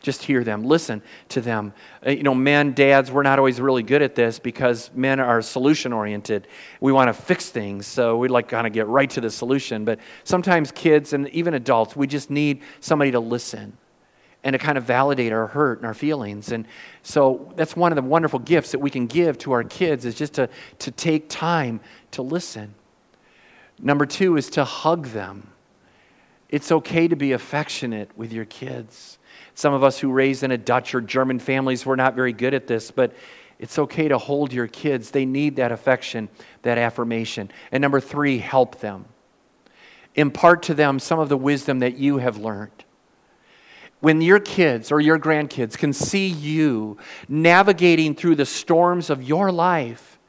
Just 0.01 0.23
hear 0.23 0.43
them. 0.43 0.63
Listen 0.63 1.03
to 1.29 1.41
them. 1.41 1.73
Uh, 2.05 2.09
you 2.11 2.23
know, 2.23 2.33
men, 2.33 2.73
dads, 2.73 3.11
we're 3.11 3.21
not 3.21 3.37
always 3.37 3.61
really 3.61 3.83
good 3.83 4.01
at 4.01 4.15
this 4.15 4.39
because 4.39 4.89
men 4.95 5.19
are 5.19 5.41
solution 5.43 5.93
oriented. 5.93 6.47
We 6.79 6.91
want 6.91 7.09
to 7.09 7.13
fix 7.13 7.49
things, 7.49 7.85
so 7.85 8.17
we 8.17 8.27
like 8.27 8.47
kind 8.47 8.65
of 8.65 8.73
get 8.73 8.87
right 8.87 9.09
to 9.11 9.21
the 9.21 9.29
solution. 9.29 9.85
But 9.85 9.99
sometimes 10.23 10.71
kids 10.71 11.13
and 11.13 11.29
even 11.29 11.53
adults, 11.53 11.95
we 11.95 12.07
just 12.07 12.31
need 12.31 12.63
somebody 12.79 13.11
to 13.11 13.19
listen 13.19 13.77
and 14.43 14.53
to 14.53 14.57
kind 14.57 14.77
of 14.77 14.85
validate 14.85 15.31
our 15.31 15.45
hurt 15.45 15.77
and 15.77 15.85
our 15.85 15.93
feelings. 15.93 16.51
And 16.51 16.65
so 17.03 17.53
that's 17.55 17.75
one 17.75 17.91
of 17.91 17.95
the 17.95 18.01
wonderful 18.01 18.39
gifts 18.39 18.71
that 18.71 18.79
we 18.79 18.89
can 18.89 19.05
give 19.05 19.37
to 19.39 19.51
our 19.51 19.63
kids 19.63 20.03
is 20.03 20.15
just 20.15 20.33
to, 20.33 20.49
to 20.79 20.89
take 20.89 21.29
time 21.29 21.79
to 22.11 22.23
listen. 22.23 22.73
Number 23.79 24.07
two 24.07 24.37
is 24.37 24.49
to 24.51 24.63
hug 24.63 25.07
them. 25.07 25.50
It's 26.51 26.71
okay 26.71 27.07
to 27.07 27.15
be 27.15 27.31
affectionate 27.31 28.11
with 28.17 28.33
your 28.33 28.45
kids. 28.45 29.17
Some 29.55 29.73
of 29.73 29.83
us 29.83 29.99
who 29.99 30.11
raised 30.11 30.43
in 30.43 30.51
a 30.51 30.57
Dutch 30.57 30.93
or 30.93 31.01
German 31.01 31.39
families, 31.39 31.85
we're 31.85 31.95
not 31.95 32.13
very 32.13 32.33
good 32.33 32.53
at 32.53 32.67
this, 32.67 32.91
but 32.91 33.13
it's 33.57 33.79
okay 33.79 34.07
to 34.07 34.17
hold 34.17 34.51
your 34.51 34.67
kids. 34.67 35.11
They 35.11 35.25
need 35.25 35.55
that 35.55 35.71
affection, 35.71 36.29
that 36.63 36.77
affirmation. 36.77 37.51
And 37.71 37.81
number 37.81 37.99
three, 37.99 38.39
help 38.39 38.79
them. 38.79 39.05
Impart 40.15 40.63
to 40.63 40.73
them 40.73 40.99
some 40.99 41.19
of 41.19 41.29
the 41.29 41.37
wisdom 41.37 41.79
that 41.79 41.97
you 41.97 42.17
have 42.17 42.37
learned. 42.37 42.83
When 44.01 44.19
your 44.21 44.39
kids 44.39 44.91
or 44.91 44.99
your 44.99 45.19
grandkids 45.19 45.77
can 45.77 45.93
see 45.93 46.27
you 46.27 46.97
navigating 47.29 48.15
through 48.15 48.35
the 48.35 48.45
storms 48.45 49.09
of 49.09 49.23
your 49.23 49.51
life, 49.51 50.19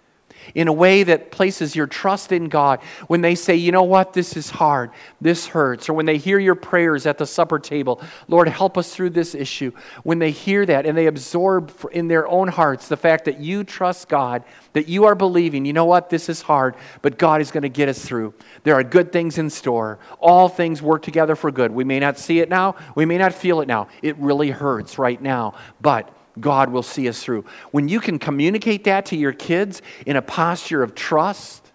in 0.54 0.68
a 0.68 0.72
way 0.72 1.02
that 1.02 1.30
places 1.30 1.74
your 1.74 1.86
trust 1.86 2.32
in 2.32 2.48
God. 2.48 2.80
When 3.06 3.20
they 3.20 3.34
say, 3.34 3.54
you 3.54 3.72
know 3.72 3.82
what, 3.82 4.12
this 4.12 4.36
is 4.36 4.50
hard, 4.50 4.90
this 5.20 5.46
hurts, 5.46 5.88
or 5.88 5.94
when 5.94 6.06
they 6.06 6.18
hear 6.18 6.38
your 6.38 6.54
prayers 6.54 7.06
at 7.06 7.18
the 7.18 7.26
supper 7.26 7.58
table, 7.58 8.00
Lord, 8.28 8.48
help 8.48 8.78
us 8.78 8.94
through 8.94 9.10
this 9.10 9.34
issue. 9.34 9.72
When 10.02 10.18
they 10.18 10.30
hear 10.30 10.66
that 10.66 10.86
and 10.86 10.96
they 10.96 11.06
absorb 11.06 11.72
in 11.92 12.08
their 12.08 12.26
own 12.28 12.48
hearts 12.48 12.88
the 12.88 12.96
fact 12.96 13.24
that 13.24 13.40
you 13.40 13.64
trust 13.64 14.08
God, 14.08 14.44
that 14.72 14.88
you 14.88 15.04
are 15.04 15.14
believing, 15.14 15.64
you 15.64 15.72
know 15.72 15.84
what, 15.84 16.10
this 16.10 16.28
is 16.28 16.42
hard, 16.42 16.74
but 17.02 17.18
God 17.18 17.40
is 17.40 17.50
going 17.50 17.62
to 17.62 17.68
get 17.68 17.88
us 17.88 18.04
through. 18.04 18.34
There 18.64 18.74
are 18.74 18.84
good 18.84 19.12
things 19.12 19.38
in 19.38 19.50
store. 19.50 19.98
All 20.18 20.48
things 20.48 20.82
work 20.82 21.02
together 21.02 21.36
for 21.36 21.50
good. 21.50 21.72
We 21.72 21.84
may 21.84 22.00
not 22.00 22.18
see 22.18 22.40
it 22.40 22.48
now, 22.48 22.76
we 22.94 23.04
may 23.04 23.18
not 23.18 23.32
feel 23.32 23.60
it 23.60 23.68
now. 23.68 23.88
It 24.02 24.16
really 24.18 24.50
hurts 24.50 24.98
right 24.98 25.20
now, 25.20 25.54
but 25.80 26.08
God 26.40 26.70
will 26.70 26.82
see 26.82 27.08
us 27.08 27.22
through. 27.22 27.44
When 27.70 27.88
you 27.88 28.00
can 28.00 28.18
communicate 28.18 28.84
that 28.84 29.06
to 29.06 29.16
your 29.16 29.32
kids 29.32 29.82
in 30.06 30.16
a 30.16 30.22
posture 30.22 30.82
of 30.82 30.94
trust, 30.94 31.70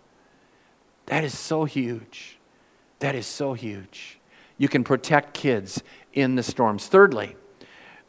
that 1.07 1.23
is 1.23 1.37
so 1.37 1.65
huge. 1.65 2.37
That 2.99 3.15
is 3.15 3.27
so 3.27 3.53
huge. 3.53 4.19
You 4.57 4.67
can 4.67 4.83
protect 4.83 5.33
kids 5.33 5.83
in 6.13 6.35
the 6.35 6.43
storms. 6.43 6.87
Thirdly, 6.87 7.35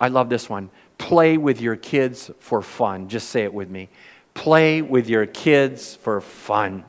I 0.01 0.09
love 0.09 0.29
this 0.29 0.49
one 0.49 0.71
play 0.97 1.39
with 1.39 1.61
your 1.61 1.77
kids 1.77 2.31
for 2.41 2.61
fun. 2.61 3.09
Just 3.09 3.29
say 3.29 3.45
it 3.45 3.55
with 3.55 3.71
me. 3.71 3.89
Play 4.35 4.83
with 4.83 5.09
your 5.09 5.27
kids 5.27 5.95
for 5.95 6.21
fun. 6.21 6.85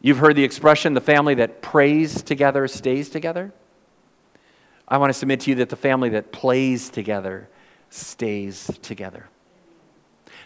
You've 0.00 0.18
heard 0.18 0.34
the 0.34 0.42
expression 0.42 0.94
the 0.94 1.00
family 1.00 1.34
that 1.36 1.62
prays 1.62 2.22
together 2.22 2.66
stays 2.66 3.08
together. 3.08 3.52
I 4.88 4.98
want 4.98 5.10
to 5.10 5.14
submit 5.18 5.40
to 5.40 5.50
you 5.50 5.56
that 5.56 5.68
the 5.68 5.76
family 5.76 6.08
that 6.10 6.32
plays 6.32 6.90
together 6.90 7.48
stays 7.92 8.70
together. 8.82 9.28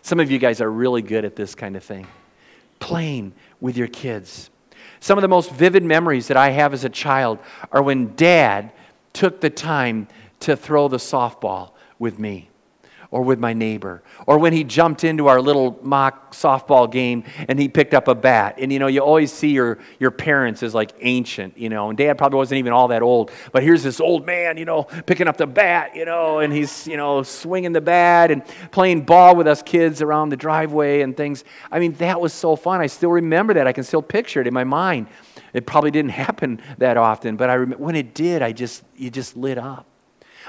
Some 0.02 0.20
of 0.20 0.30
you 0.30 0.38
guys 0.38 0.61
are 0.61 0.70
really 0.70 1.02
good 1.02 1.24
at 1.24 1.37
this 1.37 1.54
kind 1.54 1.76
of 1.76 1.82
thing. 1.82 2.06
Playing 2.78 3.32
with 3.61 3.76
your 3.76 3.88
kids. 3.88 4.50
Some 5.00 5.18
of 5.18 5.22
the 5.22 5.28
most 5.28 5.50
vivid 5.52 5.82
memories 5.82 6.28
that 6.28 6.37
I 6.37 6.50
have 6.50 6.72
as 6.72 6.85
a 6.85 6.88
child 6.88 7.38
are 7.72 7.82
when 7.82 8.14
dad 8.14 8.72
took 9.12 9.40
the 9.40 9.50
time 9.50 10.09
to 10.40 10.56
throw 10.56 10.88
the 10.88 10.98
softball 10.98 11.72
with 11.98 12.18
me 12.18 12.50
or 13.10 13.22
with 13.22 13.38
my 13.38 13.52
neighbor, 13.52 14.02
or 14.26 14.38
when 14.38 14.52
he 14.52 14.64
jumped 14.64 15.04
into 15.04 15.26
our 15.28 15.40
little 15.40 15.78
mock 15.82 16.34
softball 16.34 16.90
game 16.90 17.24
and 17.48 17.58
he 17.58 17.68
picked 17.68 17.94
up 17.94 18.08
a 18.08 18.14
bat. 18.14 18.56
And 18.58 18.72
you 18.72 18.78
know, 18.78 18.86
you 18.86 19.00
always 19.00 19.32
see 19.32 19.50
your, 19.50 19.78
your 19.98 20.10
parents 20.10 20.62
as 20.62 20.74
like 20.74 20.92
ancient, 21.00 21.56
you 21.56 21.68
know, 21.68 21.88
and 21.88 21.98
dad 21.98 22.18
probably 22.18 22.36
wasn't 22.36 22.58
even 22.58 22.72
all 22.72 22.88
that 22.88 23.02
old, 23.02 23.30
but 23.52 23.62
here's 23.62 23.82
this 23.82 24.00
old 24.00 24.26
man, 24.26 24.56
you 24.56 24.64
know, 24.64 24.84
picking 24.84 25.28
up 25.28 25.36
the 25.36 25.46
bat, 25.46 25.94
you 25.94 26.04
know, 26.04 26.40
and 26.40 26.52
he's, 26.52 26.86
you 26.86 26.96
know, 26.96 27.22
swinging 27.22 27.72
the 27.72 27.80
bat 27.80 28.30
and 28.30 28.42
playing 28.70 29.02
ball 29.02 29.36
with 29.36 29.46
us 29.46 29.62
kids 29.62 30.02
around 30.02 30.28
the 30.28 30.36
driveway 30.36 31.00
and 31.00 31.16
things. 31.16 31.44
I 31.70 31.78
mean, 31.78 31.92
that 31.94 32.20
was 32.20 32.32
so 32.32 32.56
fun. 32.56 32.80
I 32.80 32.86
still 32.86 33.10
remember 33.10 33.54
that. 33.54 33.66
I 33.66 33.72
can 33.72 33.84
still 33.84 34.02
picture 34.02 34.40
it 34.40 34.46
in 34.46 34.54
my 34.54 34.64
mind. 34.64 35.06
It 35.52 35.66
probably 35.66 35.90
didn't 35.90 36.10
happen 36.26 36.60
that 36.78 36.96
often, 36.96 37.36
but 37.36 37.50
I 37.50 37.54
rem- 37.56 37.72
when 37.72 37.96
it 37.96 38.14
did, 38.14 38.42
I 38.42 38.52
just, 38.52 38.82
you 38.96 39.10
just 39.10 39.36
lit 39.36 39.58
up. 39.58 39.86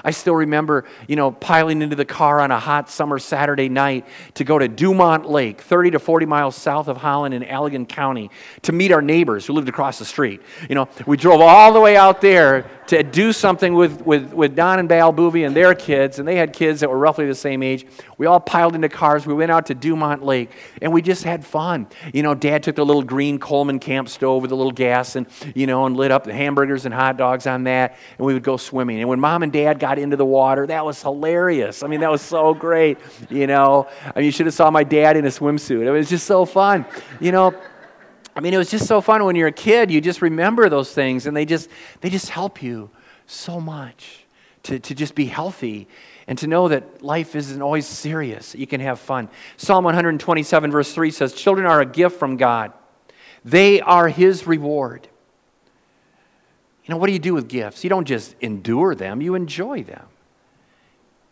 I 0.03 0.11
still 0.11 0.35
remember, 0.35 0.85
you 1.07 1.15
know, 1.15 1.31
piling 1.31 1.81
into 1.81 1.95
the 1.95 2.05
car 2.05 2.39
on 2.39 2.51
a 2.51 2.59
hot 2.59 2.89
summer 2.89 3.19
Saturday 3.19 3.69
night 3.69 4.05
to 4.35 4.43
go 4.43 4.59
to 4.59 4.67
Dumont 4.67 5.29
Lake, 5.29 5.61
30 5.61 5.91
to 5.91 5.99
40 5.99 6.25
miles 6.25 6.55
south 6.55 6.87
of 6.87 6.97
Holland 6.97 7.33
in 7.33 7.43
Allegan 7.43 7.87
County, 7.87 8.29
to 8.63 8.71
meet 8.71 8.91
our 8.91 9.01
neighbors 9.01 9.45
who 9.45 9.53
lived 9.53 9.69
across 9.69 9.99
the 9.99 10.05
street. 10.05 10.41
You 10.69 10.75
know, 10.75 10.89
we 11.05 11.17
drove 11.17 11.41
all 11.41 11.73
the 11.73 11.81
way 11.81 11.97
out 11.97 12.21
there 12.21 12.69
to 12.87 13.03
do 13.03 13.33
something 13.33 13.73
with, 13.73 14.05
with, 14.05 14.33
with 14.33 14.55
Don 14.55 14.79
and 14.79 14.87
Val 14.87 15.13
Boovy 15.13 15.45
and 15.45 15.55
their 15.55 15.75
kids, 15.75 16.19
and 16.19 16.27
they 16.27 16.35
had 16.35 16.53
kids 16.53 16.79
that 16.79 16.89
were 16.89 16.97
roughly 16.97 17.27
the 17.27 17.35
same 17.35 17.61
age. 17.61 17.85
We 18.17 18.25
all 18.27 18.39
piled 18.39 18.75
into 18.75 18.89
cars. 18.89 19.27
We 19.27 19.33
went 19.33 19.51
out 19.51 19.65
to 19.67 19.75
Dumont 19.75 20.23
Lake, 20.23 20.51
and 20.81 20.93
we 20.93 21.01
just 21.01 21.23
had 21.23 21.45
fun. 21.45 21.87
You 22.13 22.23
know, 22.23 22.33
Dad 22.33 22.63
took 22.63 22.75
the 22.75 22.85
little 22.85 23.03
green 23.03 23.39
Coleman 23.39 23.79
camp 23.79 24.09
stove 24.09 24.41
with 24.41 24.51
a 24.51 24.55
little 24.55 24.71
gas 24.71 25.15
and, 25.15 25.27
you 25.53 25.67
know, 25.67 25.85
and 25.85 25.97
lit 25.97 26.11
up 26.11 26.23
the 26.23 26.33
hamburgers 26.33 26.85
and 26.85 26.93
hot 26.93 27.17
dogs 27.17 27.45
on 27.45 27.65
that, 27.65 27.97
and 28.17 28.25
we 28.25 28.33
would 28.33 28.43
go 28.43 28.57
swimming. 28.57 28.99
And 28.99 29.09
when 29.09 29.19
Mom 29.19 29.43
and 29.43 29.51
Dad 29.51 29.79
got 29.79 29.86
got 29.87 29.99
into 29.99 30.17
the 30.17 30.25
water. 30.25 30.67
That 30.67 30.85
was 30.85 31.01
hilarious. 31.01 31.81
I 31.81 31.87
mean, 31.87 32.01
that 32.01 32.11
was 32.11 32.21
so 32.21 32.53
great. 32.53 32.97
You 33.29 33.47
know, 33.47 33.87
I 34.03 34.19
mean, 34.19 34.25
you 34.25 34.31
should 34.31 34.45
have 34.45 34.55
saw 34.55 34.69
my 34.69 34.83
dad 34.83 35.15
in 35.15 35.23
a 35.25 35.29
swimsuit. 35.29 35.85
It 35.85 35.91
was 35.91 36.09
just 36.09 36.27
so 36.27 36.43
fun. 36.43 36.85
You 37.21 37.31
know, 37.31 37.55
I 38.35 38.41
mean, 38.41 38.53
it 38.53 38.57
was 38.57 38.69
just 38.69 38.85
so 38.85 38.99
fun 38.99 39.23
when 39.23 39.37
you're 39.37 39.47
a 39.47 39.51
kid. 39.69 39.89
You 39.89 40.01
just 40.01 40.21
remember 40.21 40.67
those 40.67 40.91
things, 40.93 41.25
and 41.25 41.37
they 41.37 41.45
just 41.45 41.69
they 42.01 42.09
just 42.09 42.27
help 42.29 42.61
you 42.61 42.89
so 43.27 43.61
much 43.61 44.25
to, 44.63 44.77
to 44.77 44.93
just 44.93 45.15
be 45.15 45.25
healthy 45.25 45.87
and 46.27 46.37
to 46.39 46.47
know 46.47 46.67
that 46.67 47.01
life 47.01 47.33
isn't 47.33 47.61
always 47.61 47.87
serious. 47.87 48.53
You 48.55 48.67
can 48.67 48.81
have 48.81 48.99
fun. 48.99 49.29
Psalm 49.55 49.85
127, 49.85 50.69
verse 50.69 50.93
3 50.93 51.11
says, 51.11 51.33
Children 51.33 51.65
are 51.65 51.79
a 51.79 51.85
gift 51.85 52.19
from 52.19 52.35
God, 52.35 52.73
they 53.45 53.79
are 53.79 54.09
His 54.09 54.45
reward. 54.45 55.07
You 56.87 56.93
know, 56.93 56.97
what 56.97 57.07
do 57.07 57.13
you 57.13 57.19
do 57.19 57.33
with 57.33 57.49
gifts? 57.49 57.83
You 57.83 57.89
don't 57.89 58.05
just 58.05 58.35
endure 58.39 58.95
them, 58.95 59.21
you 59.21 59.35
enjoy 59.35 59.83
them. 59.83 60.05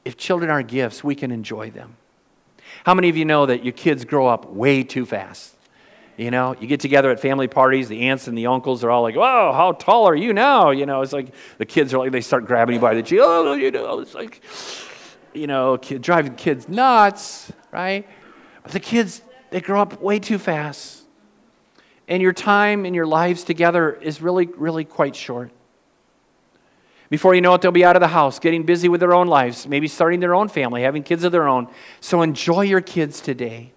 if 0.03 0.17
children 0.17 0.51
are 0.51 0.61
gifts, 0.61 1.03
we 1.03 1.15
can 1.15 1.31
enjoy 1.31 1.71
them. 1.71 1.95
How 2.85 2.93
many 2.93 3.09
of 3.09 3.17
you 3.17 3.25
know 3.25 3.47
that 3.47 3.63
your 3.63 3.71
kids 3.73 4.05
grow 4.05 4.27
up 4.27 4.51
way 4.51 4.83
too 4.83 5.05
fast? 5.05 5.55
You 6.17 6.29
know, 6.29 6.55
you 6.59 6.67
get 6.67 6.79
together 6.79 7.09
at 7.09 7.19
family 7.19 7.47
parties, 7.47 7.87
the 7.87 8.09
aunts 8.09 8.27
and 8.27 8.37
the 8.37 8.47
uncles 8.47 8.83
are 8.83 8.91
all 8.91 9.01
like, 9.01 9.15
Whoa, 9.15 9.51
how 9.53 9.71
tall 9.71 10.07
are 10.07 10.15
you 10.15 10.33
now? 10.33 10.71
You 10.71 10.85
know, 10.85 11.01
it's 11.01 11.13
like 11.13 11.33
the 11.57 11.65
kids 11.65 11.93
are 11.93 11.97
like, 11.97 12.11
they 12.11 12.21
start 12.21 12.45
grabbing 12.45 12.75
you 12.75 12.81
by 12.81 12.93
the 12.93 13.01
chin. 13.01 13.19
Oh, 13.21 13.53
you 13.53 13.71
know, 13.71 13.99
it's 13.99 14.13
like, 14.13 14.41
you 15.33 15.47
know, 15.47 15.77
kid, 15.77 16.01
driving 16.01 16.35
kids 16.35 16.69
nuts, 16.69 17.51
right? 17.71 18.07
But 18.61 18.73
the 18.73 18.79
kids, 18.79 19.21
they 19.49 19.61
grow 19.61 19.81
up 19.81 20.01
way 20.01 20.19
too 20.19 20.37
fast. 20.37 21.04
And 22.07 22.21
your 22.21 22.33
time 22.33 22.85
and 22.85 22.95
your 22.95 23.07
lives 23.07 23.43
together 23.43 23.93
is 23.93 24.21
really, 24.21 24.45
really 24.45 24.85
quite 24.85 25.15
short. 25.15 25.51
Before 27.09 27.35
you 27.35 27.41
know 27.41 27.53
it, 27.53 27.61
they'll 27.61 27.71
be 27.71 27.85
out 27.85 27.95
of 27.95 28.01
the 28.01 28.07
house, 28.07 28.39
getting 28.39 28.63
busy 28.63 28.89
with 28.89 28.99
their 28.99 29.13
own 29.13 29.27
lives, 29.27 29.67
maybe 29.67 29.87
starting 29.87 30.19
their 30.19 30.33
own 30.33 30.47
family, 30.47 30.81
having 30.81 31.03
kids 31.03 31.23
of 31.23 31.31
their 31.31 31.47
own. 31.47 31.67
So 31.99 32.21
enjoy 32.21 32.61
your 32.61 32.81
kids 32.81 33.21
today. 33.21 33.71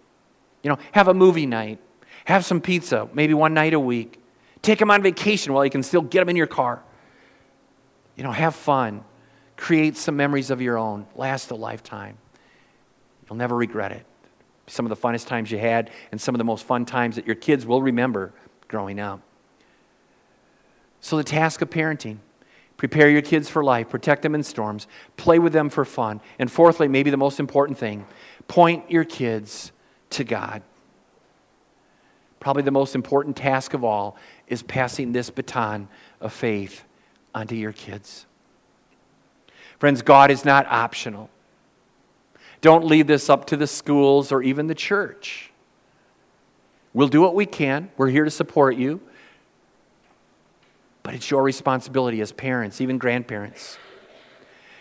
You 0.63 0.71
know, 0.71 0.79
have 0.93 1.09
a 1.09 1.15
movie 1.15 1.47
night, 1.47 1.79
have 2.25 2.45
some 2.45 2.61
pizza, 2.61 3.09
maybe 3.13 3.35
one 3.35 3.55
night 3.55 3.75
a 3.75 3.81
week. 3.81 4.21
Take 4.63 4.79
them 4.79 4.91
on 4.91 5.03
vacation 5.03 5.53
while 5.53 5.65
you 5.65 5.71
can 5.71 5.83
still 5.83 6.03
get 6.03 6.21
them 6.21 6.31
in 6.31 6.37
your 6.37 6.47
car. 6.47 6.83
You 8.17 8.25
know, 8.25 8.33
have 8.33 8.55
fun. 8.55 9.05
Create 9.57 9.97
some 9.97 10.17
memories 10.17 10.51
of 10.51 10.61
your 10.61 10.77
own. 10.77 11.07
Last 11.15 11.51
a 11.51 11.55
lifetime. 11.55 12.19
You'll 13.29 13.37
never 13.37 13.57
regret 13.57 13.93
it. 13.93 14.05
Some 14.69 14.87
of 14.87 14.91
the 14.91 14.97
funnest 14.97 15.27
times 15.27 15.51
you 15.51 15.59
had, 15.59 15.91
and 16.13 16.21
some 16.21 16.35
of 16.35 16.39
the 16.39 16.45
most 16.45 16.65
fun 16.65 16.85
times 16.85 17.17
that 17.17 17.27
your 17.27 17.37
kids 17.37 17.67
will 17.67 17.83
remember 17.83 18.33
growing 18.69 19.01
up. 19.01 19.21
So, 21.01 21.17
the 21.17 21.25
task 21.25 21.63
of 21.63 21.71
parenting 21.71 22.19
prepare 22.77 23.11
your 23.11 23.23
kids 23.23 23.49
for 23.49 23.65
life, 23.65 23.89
protect 23.89 24.23
them 24.23 24.35
in 24.35 24.43
storms, 24.43 24.87
play 25.17 25.39
with 25.39 25.53
them 25.53 25.69
for 25.69 25.85
fun. 25.85 26.21
And 26.39 26.51
fourthly, 26.51 26.87
maybe 26.87 27.11
the 27.11 27.17
most 27.17 27.41
important 27.41 27.77
thing, 27.77 28.07
point 28.47 28.91
your 28.91 29.05
kids 29.05 29.73
to 30.11 30.25
God. 30.25 30.63
Probably 32.41 32.63
the 32.63 32.71
most 32.71 32.95
important 32.95 33.37
task 33.37 33.75
of 33.75 33.83
all 33.83 34.17
is 34.47 34.63
passing 34.63 35.13
this 35.13 35.29
baton 35.29 35.89
of 36.21 36.33
faith 36.33 36.85
onto 37.35 37.57
your 37.57 37.73
kids. 37.73 38.27
Friends, 39.79 40.03
God 40.03 40.31
is 40.31 40.45
not 40.45 40.67
optional. 40.67 41.31
Don't 42.61 42.85
leave 42.85 43.07
this 43.07 43.31
up 43.31 43.47
to 43.47 43.57
the 43.57 43.67
schools 43.67 44.33
or 44.33 44.43
even 44.43 44.67
the 44.67 44.75
church. 44.75 45.53
We'll 46.93 47.09
do 47.09 47.21
what 47.21 47.35
we 47.35 47.47
can. 47.47 47.91
We're 47.97 48.09
here 48.09 48.25
to 48.25 48.31
support 48.31 48.77
you. 48.77 49.01
But 51.03 51.15
it's 51.15 51.31
your 51.31 51.43
responsibility 51.43 52.21
as 52.21 52.33
parents, 52.33 52.81
even 52.81 52.99
grandparents. 52.99 53.79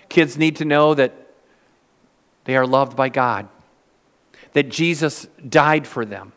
Kids 0.10 0.38
need 0.38 0.56
to 0.58 0.66
know 0.66 0.94
that 0.94 1.14
they 2.46 2.56
are 2.56 2.66
loved 2.66 2.98
by 2.98 3.10
God, 3.10 3.48
that 4.54 4.70
Jesus 4.70 5.28
died 5.48 5.86
for 5.86 6.06
them. 6.06 6.34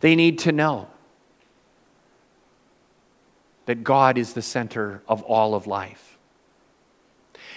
They 0.00 0.16
need 0.16 0.40
to 0.40 0.52
know 0.52 0.88
that 3.66 3.82
God 3.84 4.18
is 4.18 4.32
the 4.32 4.42
center 4.42 5.02
of 5.08 5.22
all 5.22 5.54
of 5.54 5.66
life. 5.66 6.15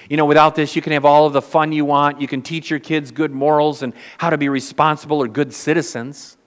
You 0.08 0.18
know, 0.18 0.26
without 0.26 0.56
this, 0.56 0.76
you 0.76 0.82
can 0.82 0.94
have 0.94 1.06
all 1.06 1.26
of 1.26 1.34
the 1.34 1.42
fun 1.42 1.72
you 1.72 1.86
want. 1.86 2.22
You 2.22 2.28
can 2.28 2.42
teach 2.42 2.70
your 2.70 2.80
kids 2.80 3.12
good 3.12 3.32
morals 3.32 3.84
and 3.84 3.94
how 4.18 4.30
to 4.30 4.38
be 4.38 4.50
responsible 4.50 5.22
or 5.22 5.28
good 5.28 5.54
citizens. 5.54 6.38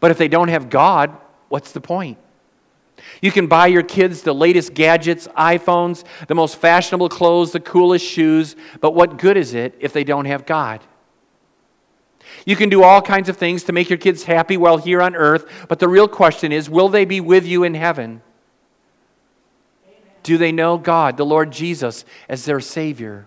But 0.00 0.10
if 0.10 0.18
they 0.18 0.28
don't 0.28 0.48
have 0.48 0.70
God, 0.70 1.16
what's 1.48 1.72
the 1.72 1.80
point? 1.80 2.18
You 3.20 3.30
can 3.30 3.46
buy 3.46 3.66
your 3.66 3.82
kids 3.82 4.22
the 4.22 4.34
latest 4.34 4.74
gadgets, 4.74 5.28
iPhones, 5.28 6.04
the 6.26 6.34
most 6.34 6.56
fashionable 6.56 7.08
clothes, 7.08 7.52
the 7.52 7.60
coolest 7.60 8.04
shoes, 8.04 8.56
but 8.80 8.94
what 8.94 9.18
good 9.18 9.36
is 9.36 9.54
it 9.54 9.74
if 9.80 9.92
they 9.92 10.04
don't 10.04 10.24
have 10.24 10.46
God? 10.46 10.80
You 12.46 12.56
can 12.56 12.68
do 12.68 12.82
all 12.82 13.00
kinds 13.00 13.28
of 13.28 13.36
things 13.36 13.64
to 13.64 13.72
make 13.72 13.88
your 13.88 13.98
kids 13.98 14.24
happy 14.24 14.56
while 14.56 14.78
here 14.78 15.02
on 15.02 15.14
earth, 15.14 15.66
but 15.68 15.78
the 15.78 15.88
real 15.88 16.08
question 16.08 16.52
is 16.52 16.68
will 16.68 16.88
they 16.88 17.04
be 17.04 17.20
with 17.20 17.46
you 17.46 17.64
in 17.64 17.74
heaven? 17.74 18.22
Do 20.24 20.38
they 20.38 20.50
know 20.50 20.76
God, 20.78 21.16
the 21.16 21.26
Lord 21.26 21.52
Jesus, 21.52 22.04
as 22.28 22.44
their 22.44 22.58
Savior? 22.58 23.26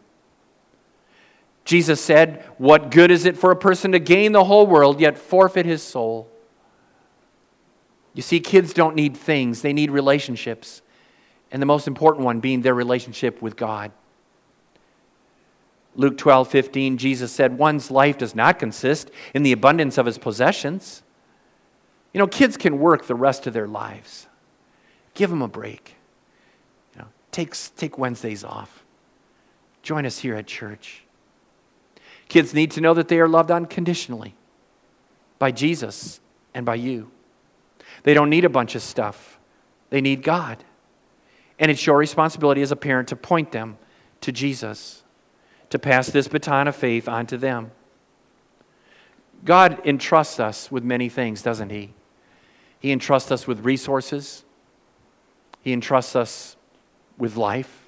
Jesus 1.64 2.02
said, 2.02 2.44
What 2.58 2.92
good 2.92 3.12
is 3.12 3.26
it 3.26 3.38
for 3.38 3.52
a 3.52 3.56
person 3.56 3.92
to 3.92 4.00
gain 4.00 4.32
the 4.32 4.44
whole 4.44 4.66
world 4.66 5.00
yet 5.00 5.18
forfeit 5.18 5.66
his 5.66 5.84
soul? 5.84 6.30
You 8.14 8.24
see, 8.24 8.40
kids 8.40 8.74
don't 8.74 8.96
need 8.96 9.16
things, 9.16 9.62
they 9.62 9.74
need 9.74 9.92
relationships. 9.92 10.82
And 11.52 11.62
the 11.62 11.68
most 11.68 11.88
important 11.88 12.26
one 12.26 12.40
being 12.40 12.62
their 12.62 12.74
relationship 12.74 13.42
with 13.42 13.56
God. 13.56 13.92
Luke 15.96 16.18
12, 16.18 16.48
15, 16.48 16.98
Jesus 16.98 17.32
said, 17.32 17.58
One's 17.58 17.92
life 17.92 18.18
does 18.18 18.34
not 18.34 18.60
consist 18.60 19.12
in 19.34 19.44
the 19.44 19.52
abundance 19.52 19.98
of 19.98 20.06
his 20.06 20.18
possessions. 20.18 21.04
You 22.14 22.20
know, 22.20 22.28
kids 22.28 22.58
can 22.58 22.80
work 22.80 23.06
the 23.06 23.16
rest 23.16 23.46
of 23.46 23.54
their 23.54 23.68
lives. 23.68 24.28
Give 25.14 25.30
them 25.30 25.42
a 25.42 25.48
break. 25.48 25.97
Take, 27.38 27.54
take 27.76 28.00
Wednesdays 28.00 28.44
off. 28.44 28.84
Join 29.84 30.08
us 30.08 30.18
here 30.18 30.34
at 30.34 30.48
church. 30.48 31.04
Kids 32.30 32.52
need 32.52 32.72
to 32.72 32.82
know 32.82 32.96
that 32.96 33.10
they 33.10 33.20
are 33.20 33.28
loved 33.28 33.52
unconditionally 33.52 34.34
by 35.38 35.52
Jesus 35.52 36.20
and 36.56 36.66
by 36.66 36.74
you. 36.74 37.12
They 38.02 38.16
don't 38.16 38.32
need 38.32 38.44
a 38.44 38.50
bunch 38.50 38.74
of 38.74 38.82
stuff, 38.82 39.38
they 39.92 40.02
need 40.02 40.24
God. 40.24 40.64
And 41.60 41.70
it's 41.70 41.86
your 41.86 41.98
responsibility 42.00 42.64
as 42.64 42.72
a 42.72 42.76
parent 42.76 43.10
to 43.10 43.16
point 43.16 43.52
them 43.52 43.78
to 44.22 44.32
Jesus, 44.32 45.04
to 45.70 45.78
pass 45.78 46.08
this 46.08 46.28
baton 46.28 46.68
of 46.68 46.76
faith 46.76 47.08
on 47.08 47.28
to 47.28 47.38
them. 47.38 47.70
God 49.46 49.80
entrusts 49.86 50.40
us 50.40 50.72
with 50.72 50.84
many 50.84 51.08
things, 51.08 51.44
doesn't 51.44 51.70
He? 51.70 51.94
He 52.80 52.92
entrusts 52.92 53.32
us 53.32 53.46
with 53.46 53.64
resources, 53.64 54.44
He 55.62 55.72
entrusts 55.72 56.16
us 56.16 56.57
with 57.18 57.36
life. 57.36 57.86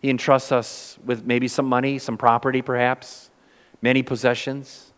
He 0.00 0.10
entrusts 0.10 0.52
us 0.52 0.98
with 1.04 1.24
maybe 1.24 1.48
some 1.48 1.66
money, 1.66 1.98
some 1.98 2.16
property 2.16 2.62
perhaps, 2.62 3.30
many 3.82 4.02
possessions. 4.02 4.92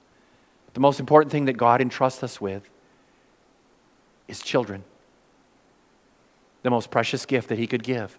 The 0.74 0.80
most 0.80 1.00
important 1.00 1.32
thing 1.32 1.46
that 1.46 1.54
God 1.54 1.80
entrusts 1.80 2.22
us 2.22 2.40
with 2.40 2.68
is 4.28 4.40
children. 4.40 4.84
The 6.62 6.70
most 6.70 6.90
precious 6.90 7.26
gift 7.26 7.48
that 7.48 7.58
He 7.58 7.66
could 7.66 7.82
give. 7.82 8.18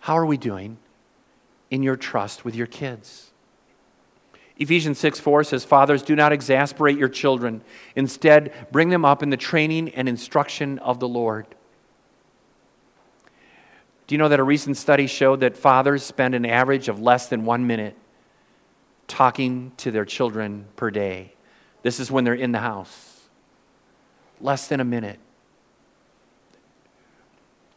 How 0.00 0.16
are 0.16 0.26
we 0.26 0.36
doing 0.36 0.78
in 1.70 1.82
your 1.82 1.96
trust 1.96 2.44
with 2.44 2.54
your 2.54 2.66
kids? 2.66 3.30
Ephesians 4.56 4.98
6 4.98 5.18
4 5.20 5.44
says, 5.44 5.64
Fathers, 5.64 6.02
do 6.02 6.14
not 6.14 6.32
exasperate 6.32 6.98
your 6.98 7.08
children. 7.08 7.62
Instead, 7.96 8.52
bring 8.70 8.90
them 8.90 9.04
up 9.04 9.22
in 9.22 9.30
the 9.30 9.36
training 9.36 9.88
and 9.90 10.08
instruction 10.08 10.78
of 10.80 11.00
the 11.00 11.08
Lord. 11.08 11.46
Do 14.10 14.14
you 14.14 14.18
know 14.18 14.28
that 14.28 14.40
a 14.40 14.42
recent 14.42 14.76
study 14.76 15.06
showed 15.06 15.38
that 15.38 15.56
fathers 15.56 16.02
spend 16.02 16.34
an 16.34 16.44
average 16.44 16.88
of 16.88 17.00
less 17.00 17.28
than 17.28 17.44
one 17.44 17.68
minute 17.68 17.96
talking 19.06 19.70
to 19.76 19.92
their 19.92 20.04
children 20.04 20.66
per 20.74 20.90
day? 20.90 21.34
This 21.82 22.00
is 22.00 22.10
when 22.10 22.24
they're 22.24 22.34
in 22.34 22.50
the 22.50 22.58
house. 22.58 23.28
Less 24.40 24.66
than 24.66 24.80
a 24.80 24.84
minute. 24.84 25.20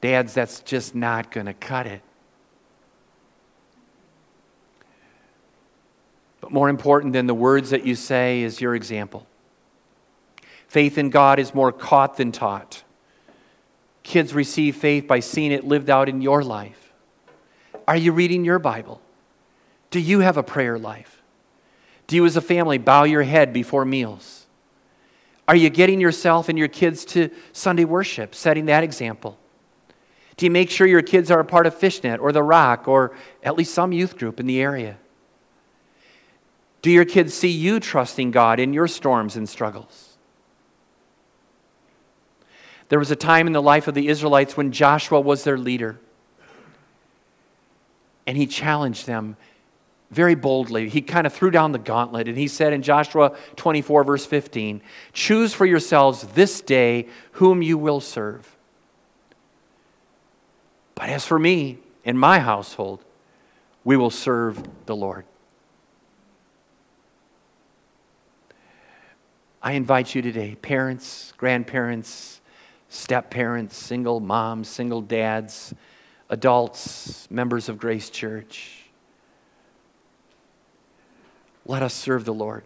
Dads, 0.01 0.33
that's 0.33 0.61
just 0.61 0.95
not 0.95 1.29
going 1.29 1.45
to 1.45 1.53
cut 1.53 1.85
it. 1.85 2.01
But 6.41 6.51
more 6.51 6.67
important 6.67 7.13
than 7.13 7.27
the 7.27 7.35
words 7.35 7.69
that 7.69 7.85
you 7.85 7.93
say 7.93 8.41
is 8.41 8.59
your 8.59 8.73
example. 8.73 9.27
Faith 10.67 10.97
in 10.97 11.11
God 11.11 11.37
is 11.37 11.53
more 11.53 11.71
caught 11.71 12.17
than 12.17 12.31
taught. 12.31 12.83
Kids 14.03 14.33
receive 14.33 14.75
faith 14.75 15.07
by 15.07 15.19
seeing 15.19 15.51
it 15.51 15.65
lived 15.65 15.89
out 15.89 16.09
in 16.09 16.21
your 16.21 16.43
life. 16.43 16.93
Are 17.87 17.97
you 17.97 18.11
reading 18.11 18.45
your 18.45 18.59
Bible? 18.59 19.01
Do 19.89 19.99
you 19.99 20.19
have 20.19 20.37
a 20.37 20.43
prayer 20.43 20.77
life? 20.77 21.21
Do 22.07 22.15
you, 22.15 22.25
as 22.25 22.35
a 22.35 22.41
family, 22.41 22.77
bow 22.77 23.03
your 23.03 23.23
head 23.23 23.53
before 23.53 23.85
meals? 23.85 24.45
Are 25.47 25.55
you 25.55 25.69
getting 25.69 25.99
yourself 25.99 26.49
and 26.49 26.57
your 26.57 26.67
kids 26.67 27.05
to 27.05 27.29
Sunday 27.51 27.85
worship, 27.85 28.35
setting 28.35 28.65
that 28.65 28.83
example? 28.83 29.37
Do 30.37 30.45
you 30.45 30.51
make 30.51 30.69
sure 30.69 30.87
your 30.87 31.01
kids 31.01 31.29
are 31.31 31.39
a 31.39 31.45
part 31.45 31.67
of 31.67 31.75
Fishnet 31.75 32.19
or 32.19 32.31
The 32.31 32.43
Rock 32.43 32.87
or 32.87 33.15
at 33.43 33.55
least 33.55 33.73
some 33.73 33.91
youth 33.91 34.17
group 34.17 34.39
in 34.39 34.47
the 34.47 34.61
area? 34.61 34.97
Do 36.81 36.91
your 36.91 37.05
kids 37.05 37.33
see 37.33 37.49
you 37.49 37.79
trusting 37.79 38.31
God 38.31 38.59
in 38.59 38.73
your 38.73 38.87
storms 38.87 39.35
and 39.35 39.47
struggles? 39.47 40.12
There 42.89 42.99
was 42.99 43.11
a 43.11 43.15
time 43.15 43.47
in 43.47 43.53
the 43.53 43.61
life 43.61 43.87
of 43.87 43.93
the 43.93 44.07
Israelites 44.07 44.57
when 44.57 44.71
Joshua 44.71 45.19
was 45.19 45.43
their 45.43 45.57
leader. 45.57 45.99
And 48.25 48.37
he 48.37 48.47
challenged 48.47 49.05
them 49.05 49.35
very 50.11 50.35
boldly. 50.35 50.89
He 50.89 51.01
kind 51.01 51.25
of 51.25 51.33
threw 51.33 51.51
down 51.51 51.71
the 51.71 51.79
gauntlet 51.79 52.27
and 52.27 52.37
he 52.37 52.47
said 52.47 52.71
in 52.71 52.81
Joshua 52.81 53.35
24, 53.55 54.03
verse 54.03 54.25
15, 54.25 54.81
Choose 55.11 55.53
for 55.53 55.65
yourselves 55.65 56.23
this 56.33 56.61
day 56.61 57.07
whom 57.33 57.61
you 57.61 57.77
will 57.77 57.99
serve. 57.99 58.55
But 60.95 61.09
as 61.09 61.25
for 61.25 61.39
me 61.39 61.79
and 62.05 62.19
my 62.19 62.39
household, 62.39 63.03
we 63.83 63.97
will 63.97 64.11
serve 64.11 64.63
the 64.85 64.95
Lord. 64.95 65.25
I 69.61 69.73
invite 69.73 70.13
you 70.13 70.21
today, 70.21 70.55
parents, 70.61 71.33
grandparents, 71.37 72.41
step 72.93 73.31
parents, 73.31 73.75
single 73.75 74.19
moms, 74.19 74.67
single 74.67 75.01
dads, 75.01 75.73
adults, 76.29 77.27
members 77.31 77.67
of 77.67 77.79
Grace 77.79 78.09
Church. 78.09 78.83
Let 81.65 81.81
us 81.81 81.93
serve 81.93 82.23
the 82.23 82.33
Lord. 82.33 82.63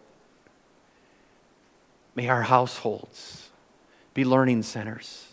May 2.16 2.28
our 2.28 2.42
households 2.42 3.50
be 4.14 4.26
learning 4.26 4.64
centers 4.64 5.28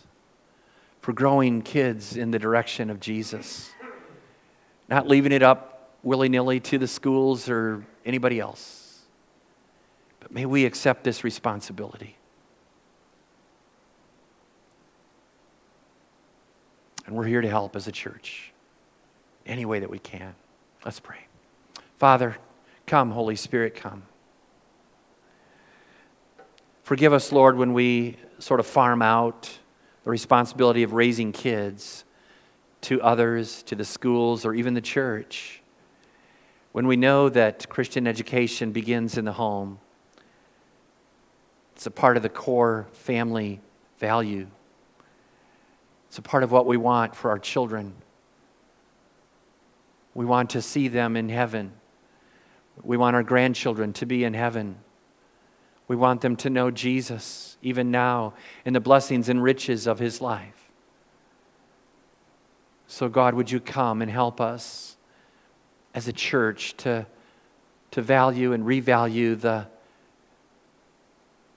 for 1.01 1.13
growing 1.13 1.61
kids 1.61 2.15
in 2.15 2.31
the 2.31 2.39
direction 2.39 2.89
of 2.89 2.99
Jesus, 2.99 3.71
not 4.87 5.07
leaving 5.07 5.31
it 5.31 5.43
up 5.43 5.91
willy 6.03 6.29
nilly 6.29 6.59
to 6.61 6.77
the 6.77 6.87
schools 6.87 7.49
or 7.49 7.85
anybody 8.05 8.39
else. 8.39 9.01
But 10.19 10.31
may 10.31 10.45
we 10.45 10.65
accept 10.65 11.03
this 11.03 11.23
responsibility. 11.23 12.17
And 17.05 17.15
we're 17.15 17.25
here 17.25 17.41
to 17.41 17.49
help 17.49 17.75
as 17.75 17.87
a 17.87 17.91
church 17.91 18.51
any 19.45 19.65
way 19.65 19.79
that 19.79 19.89
we 19.89 19.99
can. 19.99 20.33
Let's 20.83 20.99
pray. 20.99 21.27
Father, 21.97 22.37
come, 22.87 23.11
Holy 23.11 23.35
Spirit, 23.35 23.75
come. 23.75 24.03
Forgive 26.83 27.13
us, 27.13 27.31
Lord, 27.31 27.57
when 27.57 27.73
we 27.73 28.17
sort 28.39 28.59
of 28.59 28.67
farm 28.67 29.01
out 29.01 29.57
the 30.03 30.09
responsibility 30.11 30.83
of 30.83 30.93
raising 30.93 31.31
kids 31.31 32.03
to 32.81 33.01
others, 33.01 33.63
to 33.63 33.75
the 33.75 33.85
schools, 33.85 34.45
or 34.45 34.53
even 34.53 34.75
the 34.75 34.81
church. 34.81 35.61
When 36.73 36.85
we 36.85 36.95
know 36.95 37.29
that 37.29 37.67
Christian 37.69 38.05
education 38.05 38.71
begins 38.71 39.17
in 39.17 39.25
the 39.25 39.33
home, 39.33 39.79
it's 41.75 41.87
a 41.87 41.91
part 41.91 42.17
of 42.17 42.23
the 42.23 42.29
core 42.29 42.85
family 42.93 43.61
value. 43.97 44.47
It's 46.15 46.19
a 46.19 46.21
part 46.21 46.43
of 46.43 46.51
what 46.53 46.65
we 46.65 46.77
want 46.77 47.13
for 47.13 47.29
our 47.29 47.37
children. 47.37 47.93
We 50.13 50.23
want 50.23 50.51
to 50.51 50.61
see 50.61 50.87
them 50.87 51.17
in 51.17 51.27
heaven. 51.27 51.73
We 52.81 52.95
want 52.95 53.17
our 53.17 53.21
grandchildren 53.21 53.91
to 53.91 54.05
be 54.05 54.23
in 54.23 54.33
heaven. 54.33 54.77
We 55.89 55.97
want 55.97 56.21
them 56.21 56.37
to 56.37 56.49
know 56.49 56.71
Jesus, 56.71 57.57
even 57.61 57.91
now, 57.91 58.33
in 58.63 58.71
the 58.71 58.79
blessings 58.79 59.27
and 59.27 59.43
riches 59.43 59.87
of 59.87 59.99
his 59.99 60.21
life. 60.21 60.71
So, 62.87 63.09
God, 63.09 63.33
would 63.33 63.51
you 63.51 63.59
come 63.59 64.01
and 64.01 64.09
help 64.09 64.39
us 64.39 64.95
as 65.93 66.07
a 66.07 66.13
church 66.13 66.77
to, 66.77 67.07
to 67.91 68.01
value 68.01 68.53
and 68.53 68.63
revalue 68.63 69.37
the, 69.37 69.67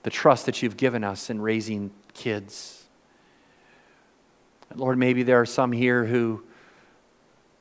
the 0.03 0.09
trust 0.09 0.47
that 0.47 0.61
you've 0.61 0.75
given 0.75 1.05
us 1.05 1.29
in 1.29 1.41
raising 1.41 1.91
kids? 2.13 2.78
Lord, 4.75 4.97
maybe 4.97 5.23
there 5.23 5.41
are 5.41 5.45
some 5.45 5.71
here 5.71 6.05
who 6.05 6.43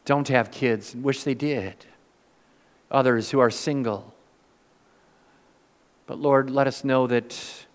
don't 0.05 0.29
have 0.29 0.51
kids 0.51 0.95
and 0.95 1.03
wish 1.03 1.25
they 1.25 1.35
did, 1.35 1.75
others 2.91 3.31
who 3.31 3.41
are 3.41 3.51
single. 3.51 4.15
But 6.07 6.19
Lord, 6.19 6.51
let 6.51 6.67
us 6.67 6.85
know 6.85 7.07
that 7.07 7.67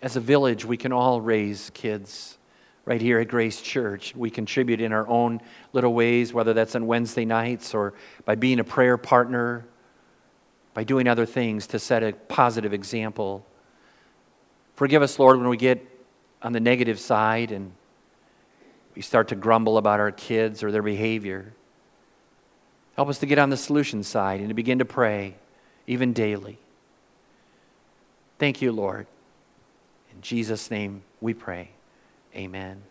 as 0.00 0.16
a 0.16 0.20
village, 0.20 0.64
we 0.64 0.76
can 0.76 0.92
all 0.92 1.20
raise 1.20 1.70
kids 1.74 2.38
right 2.84 3.00
here 3.00 3.18
at 3.18 3.28
Grace 3.28 3.60
Church. 3.60 4.14
We 4.16 4.30
contribute 4.30 4.80
in 4.80 4.92
our 4.92 5.06
own 5.08 5.40
little 5.74 5.92
ways, 5.92 6.32
whether 6.32 6.54
that's 6.54 6.74
on 6.74 6.86
Wednesday 6.86 7.26
nights 7.26 7.74
or 7.74 7.92
by 8.24 8.34
being 8.34 8.60
a 8.60 8.64
prayer 8.64 8.96
partner, 8.96 9.66
by 10.72 10.84
doing 10.84 11.08
other 11.08 11.26
things 11.26 11.66
to 11.68 11.78
set 11.78 12.02
a 12.02 12.12
positive 12.12 12.72
example. 12.72 13.44
Forgive 14.74 15.02
us, 15.02 15.18
Lord, 15.18 15.38
when 15.38 15.48
we 15.48 15.56
get 15.56 15.86
on 16.40 16.52
the 16.52 16.60
negative 16.60 16.98
side 16.98 17.52
and 17.52 17.72
we 18.98 19.02
start 19.02 19.28
to 19.28 19.36
grumble 19.36 19.78
about 19.78 20.00
our 20.00 20.10
kids 20.10 20.64
or 20.64 20.72
their 20.72 20.82
behavior. 20.82 21.52
Help 22.96 23.08
us 23.08 23.20
to 23.20 23.26
get 23.26 23.38
on 23.38 23.48
the 23.48 23.56
solution 23.56 24.02
side 24.02 24.40
and 24.40 24.48
to 24.48 24.54
begin 24.54 24.80
to 24.80 24.84
pray, 24.84 25.36
even 25.86 26.12
daily. 26.12 26.58
Thank 28.40 28.60
you, 28.60 28.72
Lord. 28.72 29.06
In 30.12 30.20
Jesus' 30.20 30.68
name 30.68 31.02
we 31.20 31.32
pray. 31.32 31.70
Amen. 32.34 32.82